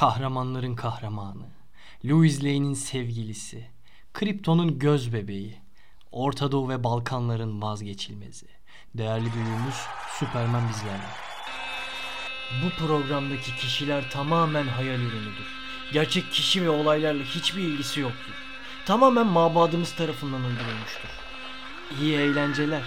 kahramanların 0.00 0.74
kahramanı, 0.74 1.46
Louis 2.04 2.44
Lane'in 2.44 2.74
sevgilisi, 2.74 3.66
Krypton'un 4.14 4.78
göz 4.78 5.12
bebeği, 5.12 5.54
Orta 6.12 6.52
Doğu 6.52 6.68
ve 6.68 6.84
Balkanların 6.84 7.62
vazgeçilmezi, 7.62 8.46
değerli 8.94 9.32
büyüğümüz 9.32 9.74
Süpermen 10.18 10.68
bizlerle. 10.68 11.10
Bu 12.64 12.86
programdaki 12.86 13.56
kişiler 13.56 14.10
tamamen 14.10 14.66
hayal 14.66 15.00
ürünüdür. 15.00 15.46
Gerçek 15.92 16.32
kişi 16.32 16.62
ve 16.62 16.70
olaylarla 16.70 17.24
hiçbir 17.24 17.62
ilgisi 17.62 18.00
yoktur. 18.00 18.34
Tamamen 18.86 19.26
mabadımız 19.26 19.94
tarafından 19.94 20.40
uydurulmuştur. 20.44 21.10
İyi 22.00 22.14
eğlenceler. 22.14 22.82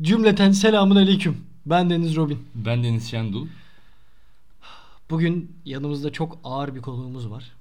Cümleten 0.00 0.50
selamun 0.50 0.96
aleyküm. 0.96 1.46
Ben 1.66 1.90
Deniz 1.90 2.16
Robin. 2.16 2.48
Ben 2.54 2.84
Deniz 2.84 3.10
Şendul. 3.10 3.46
Bugün 5.10 5.56
yanımızda 5.64 6.12
çok 6.12 6.38
ağır 6.44 6.74
bir 6.74 6.80
konuğumuz 6.80 7.30
var. 7.30 7.52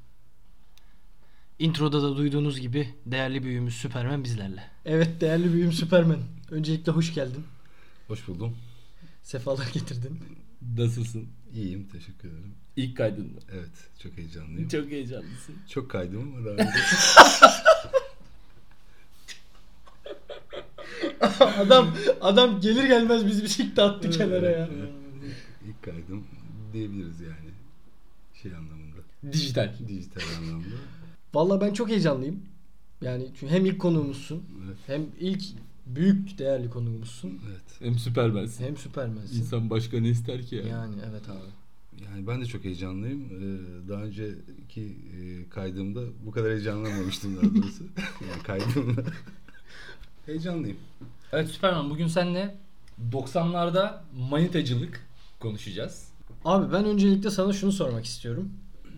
Introda 1.60 2.02
da 2.02 2.18
duyduğunuz 2.18 2.60
gibi 2.60 2.90
değerli 3.06 3.44
büyüğümüz 3.44 3.76
Süpermen 3.76 4.24
bizlerle. 4.24 4.64
Evet 4.86 5.22
değerli 5.22 5.54
büyüğüm 5.54 5.72
Süpermen. 5.72 6.20
Öncelikle 6.52 6.92
hoş 6.92 7.14
geldin. 7.14 7.44
Hoş 8.08 8.28
buldum. 8.28 8.58
Sefalar 9.24 9.68
getirdin. 9.74 10.20
Nasılsın? 10.78 11.28
İyiyim, 11.54 11.88
teşekkür 11.92 12.30
ederim. 12.30 12.54
İlk 12.76 12.98
kaydında. 12.98 13.40
Evet, 13.54 13.90
çok 14.04 14.18
heyecanlıyım. 14.18 14.70
Çok 14.70 14.92
heyecanlısın. 14.92 15.56
Çok 15.70 15.92
kaydım 15.92 16.36
ama 16.36 16.46
daha 16.46 16.52
önce. 16.52 16.72
adam 21.60 21.96
adam 22.22 22.62
gelir 22.62 22.84
gelmez 22.84 23.28
bizi 23.28 23.44
bir 23.44 23.48
sikti 23.48 23.82
attı 23.82 24.10
kenara 24.12 24.50
ya. 24.50 24.70
İlk 25.68 25.84
kaydım 25.84 26.24
diyebiliriz 26.76 27.20
yani. 27.22 27.50
Şey 28.42 28.52
anlamında. 28.56 28.98
Dijital. 29.32 29.74
Dijital 29.88 30.22
anlamda. 30.38 30.66
Vallahi 31.34 31.62
ben 31.62 31.74
çok 31.74 31.90
heyecanlıyım. 31.90 32.40
Yani 33.02 33.28
çünkü 33.40 33.54
hem 33.54 33.66
ilk 33.66 33.80
konuğumuzsun 33.80 34.44
Evet. 34.66 34.78
hem 34.88 35.06
ilk 35.20 35.44
büyük 35.86 36.38
değerli 36.40 36.70
konuğumuzsun. 36.70 37.40
Evet. 37.50 37.64
Hem 37.80 38.00
süpermensin. 38.00 38.64
Hem 38.66 38.78
Süpermensin. 38.78 39.42
İnsan 39.42 39.70
başka 39.70 40.00
ne 40.00 40.10
ister 40.10 40.46
ki 40.46 40.56
ya? 40.56 40.64
Yani 40.64 40.96
evet 41.10 41.30
abi. 41.30 41.50
Yani 42.06 42.28
ben 42.28 42.42
de 42.42 42.46
çok 42.46 42.64
heyecanlıyım. 42.64 43.22
Ee, 43.22 43.90
daha 43.90 44.02
önceki 44.04 44.82
e, 45.18 45.50
kaydımda 45.50 46.02
bu 46.26 46.32
kadar 46.32 46.52
heyecanlanmamıştım 46.52 47.36
daha 47.36 47.56
doğrusu. 47.56 47.84
yani 48.32 48.44
kaydımda. 48.44 49.04
Heyecanlıyım. 50.26 50.78
Evet 51.32 51.50
Süperman 51.50 51.90
bugün 51.90 52.08
seninle 52.08 52.56
90'larda 53.12 54.00
manitacılık 54.30 55.02
konuşacağız. 55.40 56.08
Abi 56.46 56.74
ben 56.74 56.86
öncelikle 56.86 57.30
sana 57.30 57.54
şunu 57.54 57.72
sormak 57.72 58.06
istiyorum. 58.06 58.50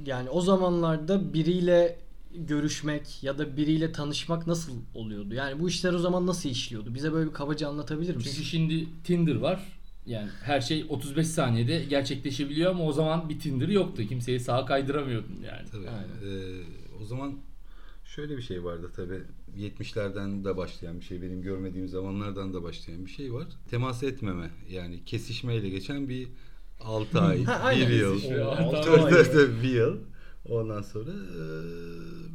Yani 0.05 0.29
o 0.29 0.41
zamanlarda 0.41 1.33
biriyle 1.33 1.99
görüşmek 2.35 3.23
ya 3.23 3.37
da 3.37 3.57
biriyle 3.57 3.91
tanışmak 3.91 4.47
nasıl 4.47 4.71
oluyordu? 4.93 5.33
Yani 5.33 5.59
bu 5.59 5.69
işler 5.69 5.93
o 5.93 5.99
zaman 5.99 6.27
nasıl 6.27 6.49
işliyordu? 6.49 6.93
Bize 6.93 7.13
böyle 7.13 7.29
bir 7.29 7.33
kabaca 7.33 7.67
anlatabilir 7.69 8.15
misin? 8.15 8.31
Çünkü 8.35 8.47
şimdi 8.47 8.87
Tinder 9.03 9.35
var. 9.35 9.79
Yani 10.05 10.29
her 10.43 10.61
şey 10.61 10.85
35 10.89 11.27
saniyede 11.27 11.85
gerçekleşebiliyor 11.85 12.71
ama 12.71 12.83
o 12.83 12.93
zaman 12.93 13.29
bir 13.29 13.39
Tinder 13.39 13.67
yoktu. 13.67 14.03
Kimseyi 14.09 14.39
sağa 14.39 14.65
kaydıramıyordun 14.65 15.35
yani. 15.45 15.69
Tabii. 15.71 15.89
Aynen. 15.89 16.33
Ee, 16.33 16.63
o 17.01 17.05
zaman 17.05 17.33
şöyle 18.05 18.37
bir 18.37 18.41
şey 18.41 18.63
vardı 18.63 18.91
tabii. 18.95 19.21
70'lerden 19.57 20.45
de 20.45 20.57
başlayan 20.57 20.99
bir 20.99 21.05
şey, 21.05 21.21
benim 21.21 21.41
görmediğim 21.41 21.87
zamanlardan 21.87 22.53
da 22.53 22.63
başlayan 22.63 23.05
bir 23.05 23.11
şey 23.11 23.33
var. 23.33 23.47
Temas 23.69 24.03
etmeme 24.03 24.49
yani 24.69 24.99
kesişmeyle 25.05 25.69
geçen 25.69 26.09
bir 26.09 26.27
6 26.81 27.21
ay, 27.21 27.43
Ha, 27.43 27.53
aynen. 27.63 27.89
1 27.89 27.93
yıl. 27.93 28.13
Ay. 28.13 28.71
tabii, 28.71 29.31
tabii, 29.31 29.63
bir 29.63 29.69
yıl. 29.69 29.97
Ondan 30.49 30.81
sonra 30.81 31.11
e, 31.11 31.43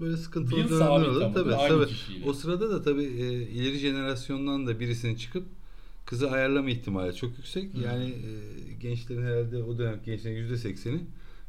böyle 0.00 0.16
sıkıntılı 0.16 0.64
Bir 0.64 0.68
dönemler 0.70 0.86
ama, 1.24 1.32
Tabii, 1.34 1.54
aynı 1.54 1.68
tabii. 1.68 1.86
kişiyle. 1.86 2.28
O 2.28 2.32
sırada 2.32 2.70
da 2.70 2.82
tabii 2.82 3.04
e, 3.04 3.32
ileri 3.42 3.78
jenerasyondan 3.78 4.66
da 4.66 4.80
birisinin 4.80 5.14
çıkıp 5.16 5.44
kızı 6.06 6.30
ayarlama 6.30 6.70
ihtimali 6.70 7.16
çok 7.16 7.38
yüksek. 7.38 7.70
Yani 7.84 8.04
e, 8.04 8.72
gençlerin 8.80 9.22
herhalde 9.22 9.62
o 9.62 9.78
dönem 9.78 10.00
gençlerin 10.06 10.36
yüzde 10.36 10.56
sekseni 10.56 11.00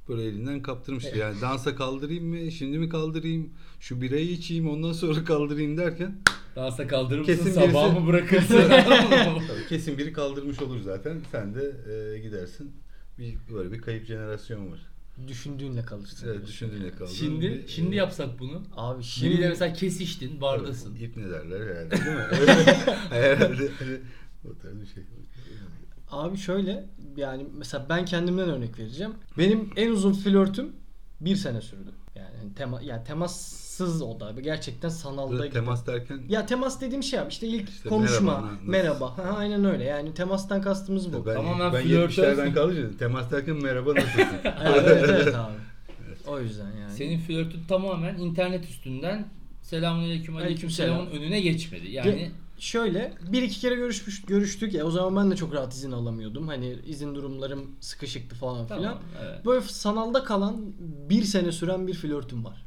böyle 0.10 0.24
elinden 0.24 0.62
kaptırmıştı. 0.62 1.18
Yani 1.18 1.42
dansa 1.42 1.76
kaldırayım 1.76 2.26
mı, 2.26 2.52
şimdi 2.52 2.78
mi 2.78 2.90
kaldırayım, 2.90 3.50
şu 3.80 4.02
birayı 4.02 4.30
içeyim 4.32 4.70
ondan 4.70 4.94
sonra 4.94 5.24
kaldırayım 5.26 5.78
derken 5.78 6.18
Dansa 6.56 6.88
kaldırır 6.88 7.20
mısın 7.20 7.36
Kesin 7.36 7.52
sabah 7.52 7.88
birisi- 7.96 8.00
mı 8.00 8.08
bırakırsın? 8.08 8.58
tabii 9.48 9.68
kesin 9.70 9.98
biri 9.98 10.14
kaldırmış 10.14 10.62
olur 10.62 10.80
zaten. 10.80 11.22
Sen 11.32 11.56
de 11.56 11.62
e, 12.16 12.20
gidersin. 12.20 12.72
Bir, 13.20 13.38
böyle 13.54 13.72
bir 13.72 13.82
kayıp 13.82 14.06
jenerasyon 14.06 14.72
var. 14.72 14.80
Düşündüğünle 15.28 15.82
kalırsın. 15.86 16.28
Evet, 16.28 16.36
yani. 16.62 16.92
kaldı. 16.92 17.12
şimdi 17.14 17.50
Bir- 17.52 17.68
şimdi 17.68 17.96
yapsak 17.96 18.40
bunu. 18.40 18.64
Abi 18.76 19.00
Biriyle 19.00 19.36
şimdi 19.36 19.48
mesela 19.48 19.74
kesiştin, 19.74 20.42
bardasın. 20.42 20.96
İp 20.96 21.18
ne 21.18 21.30
derler 21.30 21.62
herhalde 21.68 21.92
değil 22.06 22.16
mi? 22.16 22.22
herhalde. 23.10 23.72
o 24.46 24.58
tarz 24.62 24.82
bir 24.82 24.86
şey. 24.88 25.04
abi 26.12 26.38
şöyle 26.38 26.90
yani 27.18 27.48
mesela 27.58 27.86
ben 27.90 28.06
kendimden 28.06 28.50
örnek 28.50 28.80
vereceğim. 28.80 29.14
Benim 29.38 29.70
en 29.76 29.92
uzun 29.92 30.14
flörtüm 30.14 30.72
bir 31.22 31.36
sene 31.36 31.62
sürdü. 31.62 31.90
Yani 32.16 32.38
hani 32.38 32.54
tema 32.56 32.82
yani 32.82 33.04
temassız 33.78 34.02
o 34.02 34.20
da 34.20 34.32
gerçekten 34.42 34.90
sanalda 34.90 35.46
gibi. 35.46 35.54
temas 35.54 35.88
derken 35.88 36.22
Ya 36.30 36.46
temas 36.46 36.82
dediğim 36.82 37.04
şey 37.04 37.20
abi 37.20 37.30
işte 37.32 37.48
ilk 37.48 37.70
İşte 37.70 37.90
konuşma, 37.90 38.42
merhaba, 38.42 38.58
merhaba. 38.66 39.18
Ha, 39.18 39.36
aynen 39.38 39.66
öyle. 39.66 39.84
Yani 39.84 40.14
temastan 40.14 40.62
kastımız 40.62 41.14
bu. 41.14 41.26
ben, 41.26 41.34
Tamamen 41.34 41.74
ben 41.74 41.84
flörtöz. 41.84 42.18
70'lerden 42.18 42.54
kalınca 42.54 42.98
temas 42.98 43.32
derken 43.32 43.56
merhaba 43.56 43.96
nasılsın? 43.96 44.20
evet, 44.44 44.84
evet, 44.88 45.06
evet 45.10 45.36
abi. 45.36 45.54
O 46.28 46.40
yüzden 46.40 46.72
yani. 46.82 46.92
Senin 46.92 47.20
flörtün 47.20 47.64
tamamen 47.68 48.16
internet 48.18 48.66
üstünden 48.66 49.28
selamünaleyküm 49.62 50.36
aleykümselamın 50.36 51.00
Aleykümselam. 51.00 51.28
önüne 51.28 51.42
geçmedi. 51.42 51.92
Yani 51.92 52.10
Ge- 52.10 52.30
şöyle 52.62 53.14
bir 53.32 53.42
iki 53.42 53.60
kere 53.60 53.76
görüşmüş 53.76 54.22
görüştük 54.22 54.74
ya 54.74 54.86
o 54.86 54.92
zaman 54.92 55.16
ben 55.16 55.32
de 55.32 55.36
çok 55.36 55.54
rahat 55.54 55.74
izin 55.74 55.92
alamıyordum. 55.92 56.48
Hani 56.48 56.76
izin 56.88 57.16
durumlarım 57.16 57.72
sıkışıktı 57.80 58.36
falan 58.36 58.68
filan. 58.68 58.82
tamam 58.84 59.00
evet. 59.24 59.46
Böyle 59.46 59.62
sanalda 59.66 60.24
kalan 60.24 60.58
bir 61.10 61.24
sene 61.24 61.52
süren 61.52 61.88
bir 61.88 61.94
flörtüm 61.94 62.46
var. 62.46 62.66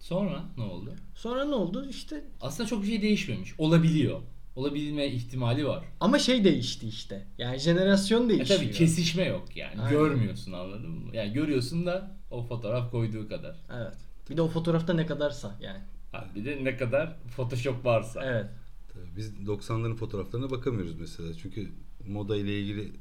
Sonra 0.00 0.44
ne 0.56 0.62
oldu? 0.64 0.94
Sonra 1.14 1.44
ne 1.44 1.54
oldu? 1.54 1.86
İşte 1.90 2.24
Aslında 2.40 2.68
çok 2.68 2.82
bir 2.82 2.86
şey 2.88 3.02
değişmemiş. 3.02 3.54
Olabiliyor. 3.58 4.20
Olabilme 4.56 5.06
ihtimali 5.06 5.66
var. 5.66 5.84
ama 6.00 6.18
şey 6.18 6.44
değişti 6.44 6.88
işte. 6.88 7.26
Yani 7.38 7.58
jenerasyon 7.58 8.26
E 8.26 8.28
değişiyor. 8.28 8.60
tabii 8.60 8.70
kesişme 8.72 9.24
yok 9.24 9.56
yani. 9.56 9.80
Aynen. 9.80 9.90
Görmüyorsun 9.90 10.52
anladın 10.52 10.90
mı? 10.90 11.10
Yani 11.16 11.32
görüyorsun 11.32 11.86
da 11.86 12.16
o 12.30 12.42
fotoğraf 12.42 12.90
koyduğu 12.90 13.28
kadar. 13.28 13.56
Evet. 13.76 13.94
Bir 14.30 14.36
de 14.36 14.42
o 14.42 14.48
fotoğrafta 14.48 14.94
ne 14.94 15.06
kadarsa 15.06 15.58
yani. 15.60 15.80
Ha, 16.12 16.28
bir 16.34 16.44
de 16.44 16.64
ne 16.64 16.76
kadar 16.76 17.16
Photoshop 17.36 17.84
varsa. 17.84 18.24
Evet. 18.24 18.46
Tabii 18.92 19.16
Biz 19.16 19.32
90'ların 19.34 19.94
fotoğraflarına 19.96 20.50
bakamıyoruz 20.50 21.00
mesela. 21.00 21.34
Çünkü 21.34 21.68
moda 22.08 22.36
ile 22.36 22.60
ilgili 22.60 22.92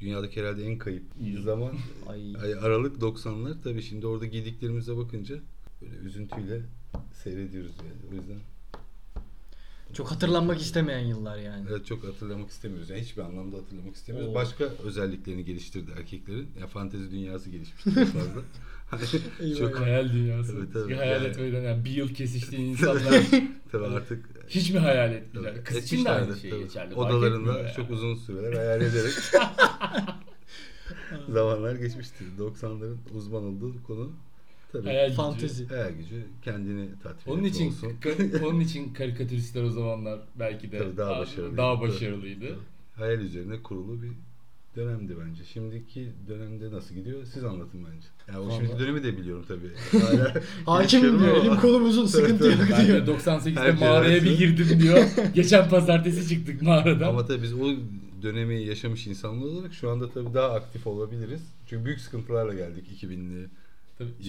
dünyadaki 0.00 0.40
herhalde 0.40 0.66
en 0.66 0.78
kayıp 0.78 1.04
zaman 1.44 1.72
Ay. 2.08 2.34
ay 2.42 2.54
Aralık 2.54 2.96
90'lar. 3.02 3.54
Tabii 3.64 3.82
şimdi 3.82 4.06
orada 4.06 4.26
giydiklerimize 4.26 4.96
bakınca 4.96 5.36
böyle 5.82 5.96
üzüntüyle 5.96 6.60
seyrediyoruz 7.22 7.72
yani. 7.78 8.12
O 8.12 8.14
yüzden 8.14 8.38
Çok 9.92 10.10
hatırlanmak 10.10 10.60
istemeyen 10.60 11.06
yıllar 11.06 11.38
yani. 11.38 11.66
evet, 11.70 11.86
çok 11.86 12.04
hatırlamak 12.04 12.50
istemiyoruz. 12.50 12.90
Yani 12.90 13.00
hiçbir 13.00 13.22
anlamda 13.22 13.56
hatırlamak 13.56 13.94
istemiyoruz. 13.94 14.30
Oo. 14.32 14.34
Başka 14.34 14.64
özelliklerini 14.64 15.44
geliştirdi 15.44 15.90
erkeklerin. 15.98 16.48
Ya 16.60 16.66
fantezi 16.66 17.10
dünyası 17.10 17.50
gelişmişti 17.50 17.90
çok 17.94 18.06
fazla. 18.08 18.40
Hani 18.90 19.54
çok. 19.56 19.80
Hayal 19.80 20.12
dünyası. 20.12 20.52
Tabii, 20.56 20.72
tabii. 20.72 20.94
hayal 20.94 21.22
Yani- 21.22 21.26
etmeden 21.26 21.62
yani 21.62 21.84
bir 21.84 21.90
yıl 21.90 22.14
kesiştiğin 22.14 22.62
insanlar 22.70 23.22
tabii 23.72 23.86
artık 23.86 24.24
hiç 24.48 24.70
mi 24.70 24.78
hayal 24.78 25.12
ettiler? 25.12 25.52
Tabii, 25.54 25.64
Kız 25.64 25.76
için 25.76 26.04
de 26.04 26.10
aynı 26.10 26.36
şey 26.36 26.50
tabii. 26.50 26.62
geçerli. 26.62 26.94
Odalarında 26.94 27.68
çok 27.68 27.78
yani. 27.84 27.92
uzun 27.92 28.14
süreler 28.14 28.52
hayal 28.52 28.80
ederek 28.82 29.12
zamanlar 31.28 31.74
geçmiştir. 31.76 32.26
90'ların 32.38 32.96
uzman 33.14 33.44
olduğu 33.44 33.82
konu 33.82 34.10
tabii 34.72 34.84
Hayal 34.86 35.04
gücü. 35.06 35.16
Fantezi. 35.16 35.66
hayal 35.66 35.90
gücü 35.90 36.22
kendini 36.44 36.88
tatmin 37.02 37.32
Onun 37.34 37.44
için 37.44 37.66
olsun. 37.68 37.92
ka- 38.02 38.44
onun 38.46 38.60
için 38.60 38.92
karikatüristler 38.94 39.62
o 39.62 39.70
zamanlar 39.70 40.20
belki 40.38 40.72
de 40.72 40.78
Tabii 40.78 40.96
daha 40.96 41.10
daha, 41.10 41.20
başarılıydı. 41.20 41.56
daha 41.56 41.74
Tabii. 41.76 41.88
başarılıydı. 41.88 42.56
hayal 42.96 43.20
üzerine 43.20 43.62
kurulu 43.62 44.02
bir 44.02 44.10
dönemdi 44.76 45.16
bence. 45.26 45.44
Şimdiki 45.44 46.08
dönemde 46.28 46.72
nasıl 46.72 46.94
gidiyor? 46.94 47.24
Siz 47.24 47.44
anlatın 47.44 47.80
bence. 47.84 48.06
Yani 48.28 48.38
o 48.38 48.50
şimdiki 48.56 48.78
dönemi 48.78 49.02
de 49.02 49.16
biliyorum 49.18 49.44
tabii. 49.48 50.00
Hala 50.04 50.34
Hakimim 50.66 51.18
diyor. 51.20 51.36
Elim 51.36 51.56
kolum 51.56 51.84
uzun 51.88 52.06
sıkıntı 52.06 52.46
yok 52.46 52.54
Ben 52.72 52.86
diyor. 52.86 53.06
de 53.06 53.10
98'de 53.10 53.60
Her 53.60 53.78
mağaraya 53.78 54.22
bir 54.24 54.38
girdim 54.38 54.80
diyor. 54.80 55.04
Geçen 55.34 55.68
pazartesi 55.68 56.28
çıktık 56.28 56.62
mağaradan. 56.62 57.08
Ama 57.08 57.26
tabii 57.26 57.42
biz 57.42 57.52
o 57.54 57.66
dönemi 58.22 58.62
yaşamış 58.62 59.06
insanlar 59.06 59.46
olarak 59.46 59.74
şu 59.74 59.90
anda 59.90 60.10
tabii 60.10 60.34
daha 60.34 60.50
aktif 60.50 60.86
olabiliriz. 60.86 61.42
Çünkü 61.66 61.84
büyük 61.84 62.00
sıkıntılarla 62.00 62.54
geldik 62.54 62.84
2000'li 63.02 63.46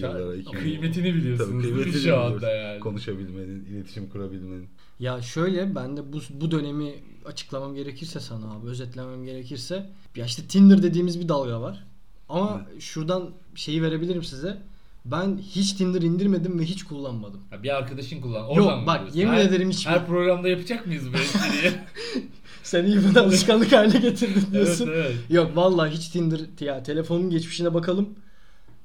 yıllara, 0.00 0.36
2000'li 0.36 0.44
kıymetini 0.62 1.14
biliyorsunuz 1.14 1.62
Tabii 1.64 1.74
kıymetini 1.74 2.02
şu 2.02 2.20
anda 2.20 2.50
yani. 2.50 2.80
Konuşabilmenin, 2.80 3.64
iletişim 3.64 4.08
kurabilmenin. 4.08 4.68
Ya 5.00 5.22
şöyle 5.22 5.74
ben 5.74 5.96
de 5.96 6.12
bu, 6.12 6.20
bu 6.30 6.50
dönemi 6.50 6.94
açıklamam 7.24 7.74
gerekirse 7.74 8.20
sana 8.20 8.52
abi 8.52 8.68
özetlemem 8.68 9.24
gerekirse 9.24 9.86
ya 10.16 10.24
işte 10.26 10.42
Tinder 10.42 10.82
dediğimiz 10.82 11.20
bir 11.20 11.28
dalga 11.28 11.60
var. 11.60 11.84
Ama 12.28 12.66
şuradan 12.78 13.30
şeyi 13.54 13.82
verebilirim 13.82 14.22
size. 14.24 14.58
Ben 15.04 15.38
hiç 15.38 15.72
Tinder 15.72 16.02
indirmedim 16.02 16.58
ve 16.58 16.64
hiç 16.64 16.82
kullanmadım. 16.84 17.40
Ha, 17.50 17.62
bir 17.62 17.76
arkadaşın 17.76 18.20
kullan. 18.20 18.40
Yok, 18.40 18.50
Oradan 18.58 18.80
mı 18.80 18.86
bak, 18.86 18.96
biliyorsun? 19.00 19.18
yemin 19.20 19.32
her, 19.32 19.40
ederim 19.44 19.70
hiç- 19.70 19.86
Her 19.86 20.06
programda 20.06 20.48
yapacak 20.48 20.86
mıyız 20.86 21.12
bu 21.12 21.16
espriyi? 21.16 21.72
Sen 22.62 22.84
iyi 22.84 22.98
bunu 23.04 23.20
alışkanlık 23.22 23.72
haline 23.72 23.98
getirdin 23.98 24.34
evet 24.40 24.52
diyorsun. 24.52 24.90
evet. 24.94 25.12
Yok 25.30 25.56
vallahi 25.56 25.90
hiç 25.90 26.08
Tinder 26.08 26.40
ya 26.60 26.82
telefonun 26.82 27.30
geçmişine 27.30 27.74
bakalım 27.74 28.08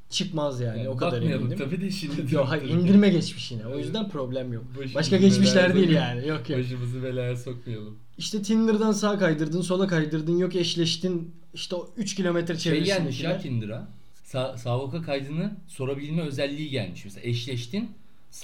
çıkmaz 0.09 0.61
yani, 0.61 0.77
Yani 0.77 0.89
o 0.89 0.97
kadar 0.97 1.13
bakmayalım 1.13 1.45
eminim. 1.45 1.57
tabii 1.57 1.81
de 1.81 1.91
şimdi. 1.91 2.35
Yok 2.35 2.45
hayır 2.49 2.69
indirme 2.69 3.09
geçmişine. 3.09 3.67
O 3.67 3.77
yüzden 3.77 4.09
problem 4.09 4.53
yok. 4.53 4.63
Başımızı 4.69 4.95
Başka 4.95 5.17
geçmişler 5.17 5.75
değil 5.75 5.89
yani. 5.89 6.27
Yok 6.27 6.49
yok. 6.49 6.59
Başımızı 6.59 7.03
belaya 7.03 7.35
sokmayalım. 7.35 7.97
İşte 8.17 8.41
Tinder'dan 8.41 8.91
sağa 8.91 9.19
kaydırdın, 9.19 9.61
sola 9.61 9.87
kaydırdın, 9.87 10.37
yok 10.37 10.55
eşleştin. 10.55 11.35
İşte 11.53 11.75
o 11.75 11.89
3 11.97 12.15
kilometre 12.15 12.57
Şey 12.57 12.83
gelmiş 12.83 13.21
ya. 13.21 13.39
Tinder'a. 13.39 13.87
Sa 14.23 14.57
sabıka 14.57 15.01
kaydını 15.01 15.57
sorabilme 15.67 16.21
özelliği 16.21 16.69
gelmiş. 16.69 17.05
Mesela 17.05 17.27
eşleştin. 17.27 17.89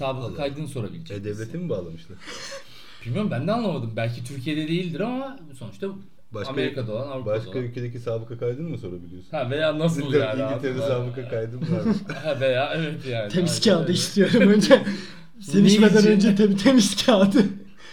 Allah. 0.01 0.33
kaydını 0.33 0.67
sorabilecek. 0.67 1.17
E 1.17 1.23
devlete 1.23 1.57
mi 1.57 1.69
bağlamışlar? 1.69 2.17
Bilmiyorum 3.05 3.31
ben 3.31 3.47
de 3.47 3.51
anlamadım. 3.51 3.93
Belki 3.95 4.23
Türkiye'de 4.23 4.67
değildir 4.67 4.99
ama 4.99 5.39
sonuçta 5.59 5.87
Başka, 6.35 6.53
Amerika'da 6.53 6.93
olan 6.93 7.07
Avrupa'da 7.07 7.35
Başka 7.35 7.49
olan. 7.51 7.61
ülkedeki 7.63 7.99
sabıka 7.99 8.37
kaydını 8.37 8.69
mı 8.69 8.77
sorabiliyorsun? 8.77 9.31
Ha 9.31 9.49
veya 9.49 9.79
nasıl 9.79 10.13
yani? 10.13 10.41
İngiltere'de 10.41 10.81
sabıka 10.81 11.29
kaydım 11.29 11.61
var. 11.61 11.95
Ha 12.23 12.39
veya 12.39 12.73
evet 12.75 13.05
yani. 13.05 13.31
Temiz 13.31 13.61
kağıdı 13.61 13.81
öyle. 13.83 13.93
istiyorum 13.93 14.41
önce. 14.53 14.83
Sevişmeden 15.41 16.07
önce 16.07 16.35
tem 16.35 16.55
temiz 16.57 17.05
kağıdı. 17.05 17.43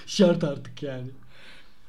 Şart 0.06 0.44
artık 0.44 0.82
yani. 0.82 1.08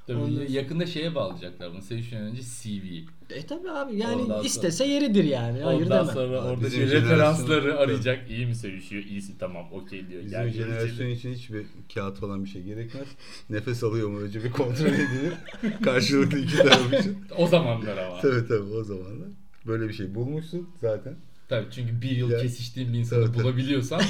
Tabii 0.07 0.17
Ondan- 0.17 0.45
yakında 0.49 0.85
şeye 0.85 1.15
bağlayacaklar 1.15 1.71
bunu. 1.73 1.81
Sevişmeden 1.81 2.25
önce 2.25 2.41
CV. 2.41 2.85
E 3.35 3.45
tabi 3.45 3.69
abi 3.71 3.95
yani 3.97 4.15
Ondan 4.21 4.33
sonra- 4.35 4.45
istese 4.47 4.85
yeridir 4.85 5.23
yani. 5.23 5.61
Hayır 5.61 5.81
Ondan 5.81 5.99
demem. 6.01 6.13
sonra 6.13 6.41
Abi 6.41 6.47
orada 6.47 6.65
bizim 6.65 6.83
jenerasyon- 6.83 6.91
referansları 6.91 7.77
arayacak. 7.79 8.29
İyi 8.31 8.45
mi 8.45 8.55
sevişiyor? 8.55 9.03
İyisi 9.03 9.37
tamam 9.37 9.65
okey 9.71 10.07
diyor. 10.07 10.23
Bizim 10.23 10.39
Gel 10.39 10.49
jenerasyon 10.51 10.79
görüşelim. 10.87 11.11
için 11.11 11.33
hiçbir 11.33 11.65
kağıt 11.93 12.19
falan 12.19 12.43
bir 12.45 12.49
şey 12.49 12.63
gerekmez. 12.63 13.07
Nefes 13.49 13.83
alıyor 13.83 14.09
mu 14.09 14.19
önce 14.19 14.43
bir 14.43 14.51
kontrol 14.51 14.85
edilir. 14.85 15.33
Karşılıklı 15.83 16.37
iki 16.39 16.57
taraf 16.57 16.93
için. 16.93 17.17
O 17.37 17.47
zamanlar 17.47 17.97
ama. 17.97 18.19
Tabii 18.21 18.47
tabii 18.47 18.73
o 18.73 18.83
zamanlar. 18.83 19.27
Böyle 19.67 19.87
bir 19.89 19.93
şey 19.93 20.15
bulmuşsun 20.15 20.69
zaten. 20.81 21.15
Tabii 21.49 21.65
çünkü 21.71 22.01
bir 22.01 22.11
yıl 22.11 22.29
Ya. 22.31 22.39
kesiştiğin 22.39 22.93
bir 22.93 22.97
insanı 22.99 23.19
Tabii, 23.25 23.33
tabii. 23.33 23.43
bulabiliyorsan 23.43 24.01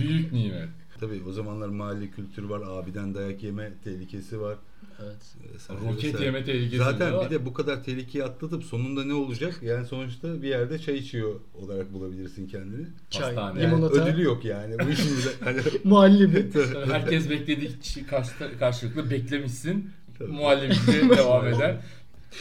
büyük 0.00 0.32
nimet. 0.32 0.68
Tabii 1.00 1.22
o 1.28 1.32
zamanlar 1.32 1.68
mahalle 1.68 2.10
kültürü 2.10 2.48
var. 2.48 2.62
Abiden 2.66 3.14
dayak 3.14 3.42
yeme 3.42 3.72
tehlikesi 3.84 4.40
var. 4.40 4.56
Evet. 5.02 5.16
Vesaire, 5.54 5.80
Roket 5.88 6.04
vesaire. 6.04 6.24
yeme 6.24 6.44
tehlikesi 6.44 6.76
Zaten 6.76 7.12
de 7.12 7.16
var. 7.16 7.26
bir 7.26 7.34
de 7.34 7.46
bu 7.46 7.52
kadar 7.52 7.84
tehlikeyi 7.84 8.24
atlatıp 8.24 8.64
sonunda 8.64 9.04
ne 9.04 9.14
olacak? 9.14 9.58
Yani 9.62 9.86
sonuçta 9.86 10.42
bir 10.42 10.48
yerde 10.48 10.78
çay 10.78 10.96
içiyor 10.98 11.34
olarak 11.54 11.92
bulabilirsin 11.92 12.46
kendini. 12.48 12.86
Çay. 13.10 13.34
Yani 13.34 13.60
limonata, 13.62 13.94
ödülü 14.04 14.22
yok 14.22 14.44
yani. 14.44 14.78
Bu 14.78 14.90
işin 14.90 15.16
hani 15.44 15.60
muhallebi. 15.84 16.46
Herkes 16.92 17.30
beklediği 17.30 17.70
karşılıklı 18.58 19.10
beklemişsin. 19.10 19.90
Tabii. 20.18 20.32
Muhallebici 20.32 20.86
devam 21.16 21.46
eder. 21.46 21.76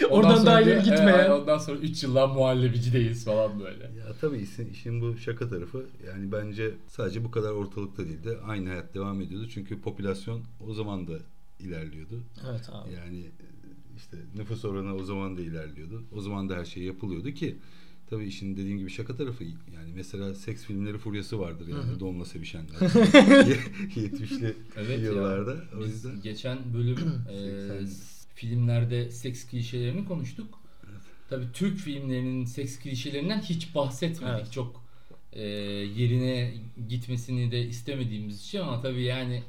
Oradan 0.10 0.36
sonra 0.36 0.46
daha 0.46 0.62
ileri 0.62 0.80
gitmeyen. 0.80 1.26
"E, 1.30 1.32
ondan 1.34 1.58
sonra 1.58 1.78
3 1.80 2.04
yıllar 2.04 2.28
muhallebicideyiz 2.28 3.26
falan 3.26 3.60
böyle. 3.60 3.84
Ya 3.84 4.14
tabii 4.22 4.38
işin, 4.38 4.70
işin 4.70 5.02
bu 5.02 5.18
şaka 5.18 5.50
tarafı 5.50 5.86
yani 6.08 6.32
bence 6.32 6.74
sadece 6.88 7.24
bu 7.24 7.32
kadar 7.32 7.52
ortalıkta 7.52 8.06
değil 8.06 8.24
de 8.24 8.38
aynı 8.48 8.70
hayat 8.70 8.94
devam 8.94 9.22
ediyordu. 9.22 9.48
Çünkü 9.54 9.82
popülasyon 9.82 10.42
o 10.68 10.74
zaman 10.74 11.08
da 11.08 11.14
ilerliyordu. 11.60 12.24
Evet 12.52 12.70
abi. 12.72 12.94
Yani 12.94 13.26
işte 13.98 14.18
nüfus 14.36 14.66
oranı 14.66 14.96
o 14.96 15.04
zaman 15.04 15.38
da 15.38 15.42
ilerliyordu. 15.42 16.04
O 16.12 16.22
zaman 16.22 16.50
da 16.50 16.56
her 16.56 16.66
şey 16.66 16.84
yapılıyordu 16.84 17.32
ki 17.32 17.56
tabii 18.10 18.26
işin 18.26 18.58
dediğim 18.58 18.78
gibi 18.78 18.90
şaka 18.90 19.16
tarafı 19.16 19.44
yani 19.44 19.92
mesela 19.96 20.36
seks 20.36 20.64
filmleri 20.64 20.98
furyası 20.98 21.40
vardır 21.40 21.68
yani 21.68 22.00
donla 22.00 22.26
sevişenler. 22.26 22.76
70'li 23.96 24.56
Evet 24.78 25.00
yıllarda. 25.04 25.52
ya. 25.54 25.62
O 25.78 25.80
Biz 25.80 25.88
yüzden 25.90 26.22
geçen 26.22 26.58
bölüm 26.74 26.98
e, 27.30 27.34
80'li. 27.34 28.15
Filmlerde 28.36 29.12
seks 29.12 29.48
klişelerini 29.48 30.06
konuştuk. 30.06 30.60
Tabii 31.30 31.46
Türk 31.54 31.78
filmlerinin 31.78 32.46
seks 32.46 32.80
klişelerinden 32.80 33.40
hiç 33.42 33.76
bahsetmedik. 33.76 34.36
Evet. 34.36 34.52
Çok 34.52 34.84
e, 35.34 35.44
yerine 35.98 36.54
gitmesini 36.90 37.52
de 37.52 37.62
istemediğimiz 37.62 38.42
için 38.42 38.60
ama 38.60 38.82
tabii 38.82 39.04
yani 39.04 39.44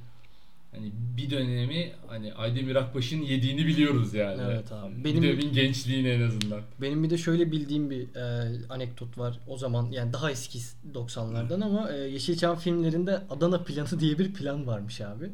hani 0.73 0.93
bir 1.17 1.31
dönemi 1.31 1.93
hani 2.07 2.35
Aydemir 2.35 2.77
Akbaş'ın 2.77 3.23
yediğini 3.23 3.67
biliyoruz 3.67 4.15
yani. 4.15 4.43
Evet 4.47 4.73
abi. 4.73 4.93
Benim... 4.93 5.05
Benim 5.05 5.23
Bir 5.23 5.29
dönemin 5.29 5.53
gençliğini 5.53 6.09
en 6.09 6.21
azından. 6.21 6.61
benim 6.83 7.03
bir 7.03 7.11
de 7.11 7.19
şöyle 7.19 7.53
bildiğim 7.53 7.91
bir 7.91 8.15
e, 8.15 8.53
anekdot 8.69 9.19
var. 9.19 9.41
O 9.47 9.57
zaman 9.59 9.91
yani 9.91 10.13
daha 10.13 10.31
eski 10.31 10.59
90'lardan 10.95 11.65
ama 11.65 11.93
e, 11.93 11.97
Yeşilçam 11.97 12.59
filmlerinde 12.59 13.23
Adana 13.31 13.63
planı 13.63 14.01
diye 14.01 14.19
bir 14.19 14.35
plan 14.35 14.67
varmış 14.67 15.01
abi. 15.01 15.31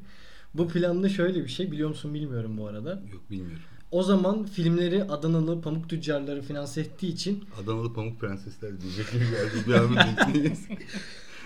Bu 0.54 0.68
planda 0.68 1.08
şöyle 1.08 1.44
bir 1.44 1.48
şey 1.48 1.72
biliyor 1.72 1.88
musun 1.88 2.14
bilmiyorum 2.14 2.58
bu 2.58 2.66
arada. 2.66 2.90
yok 3.12 3.30
bilmiyorum. 3.30 3.62
O 3.90 4.02
zaman 4.02 4.44
filmleri 4.44 5.04
Adanalı 5.04 5.60
pamuk 5.60 5.88
tüccarları 5.88 6.42
finanse 6.42 6.80
ettiği 6.80 7.12
için 7.12 7.44
Adanalı 7.62 7.92
Pamuk 7.94 8.20
Prensesler 8.20 8.80
diyecek 8.80 9.12
gibi 9.12 9.24
geldi. 9.24 9.68
Bir 9.68 9.72
an 9.72 9.96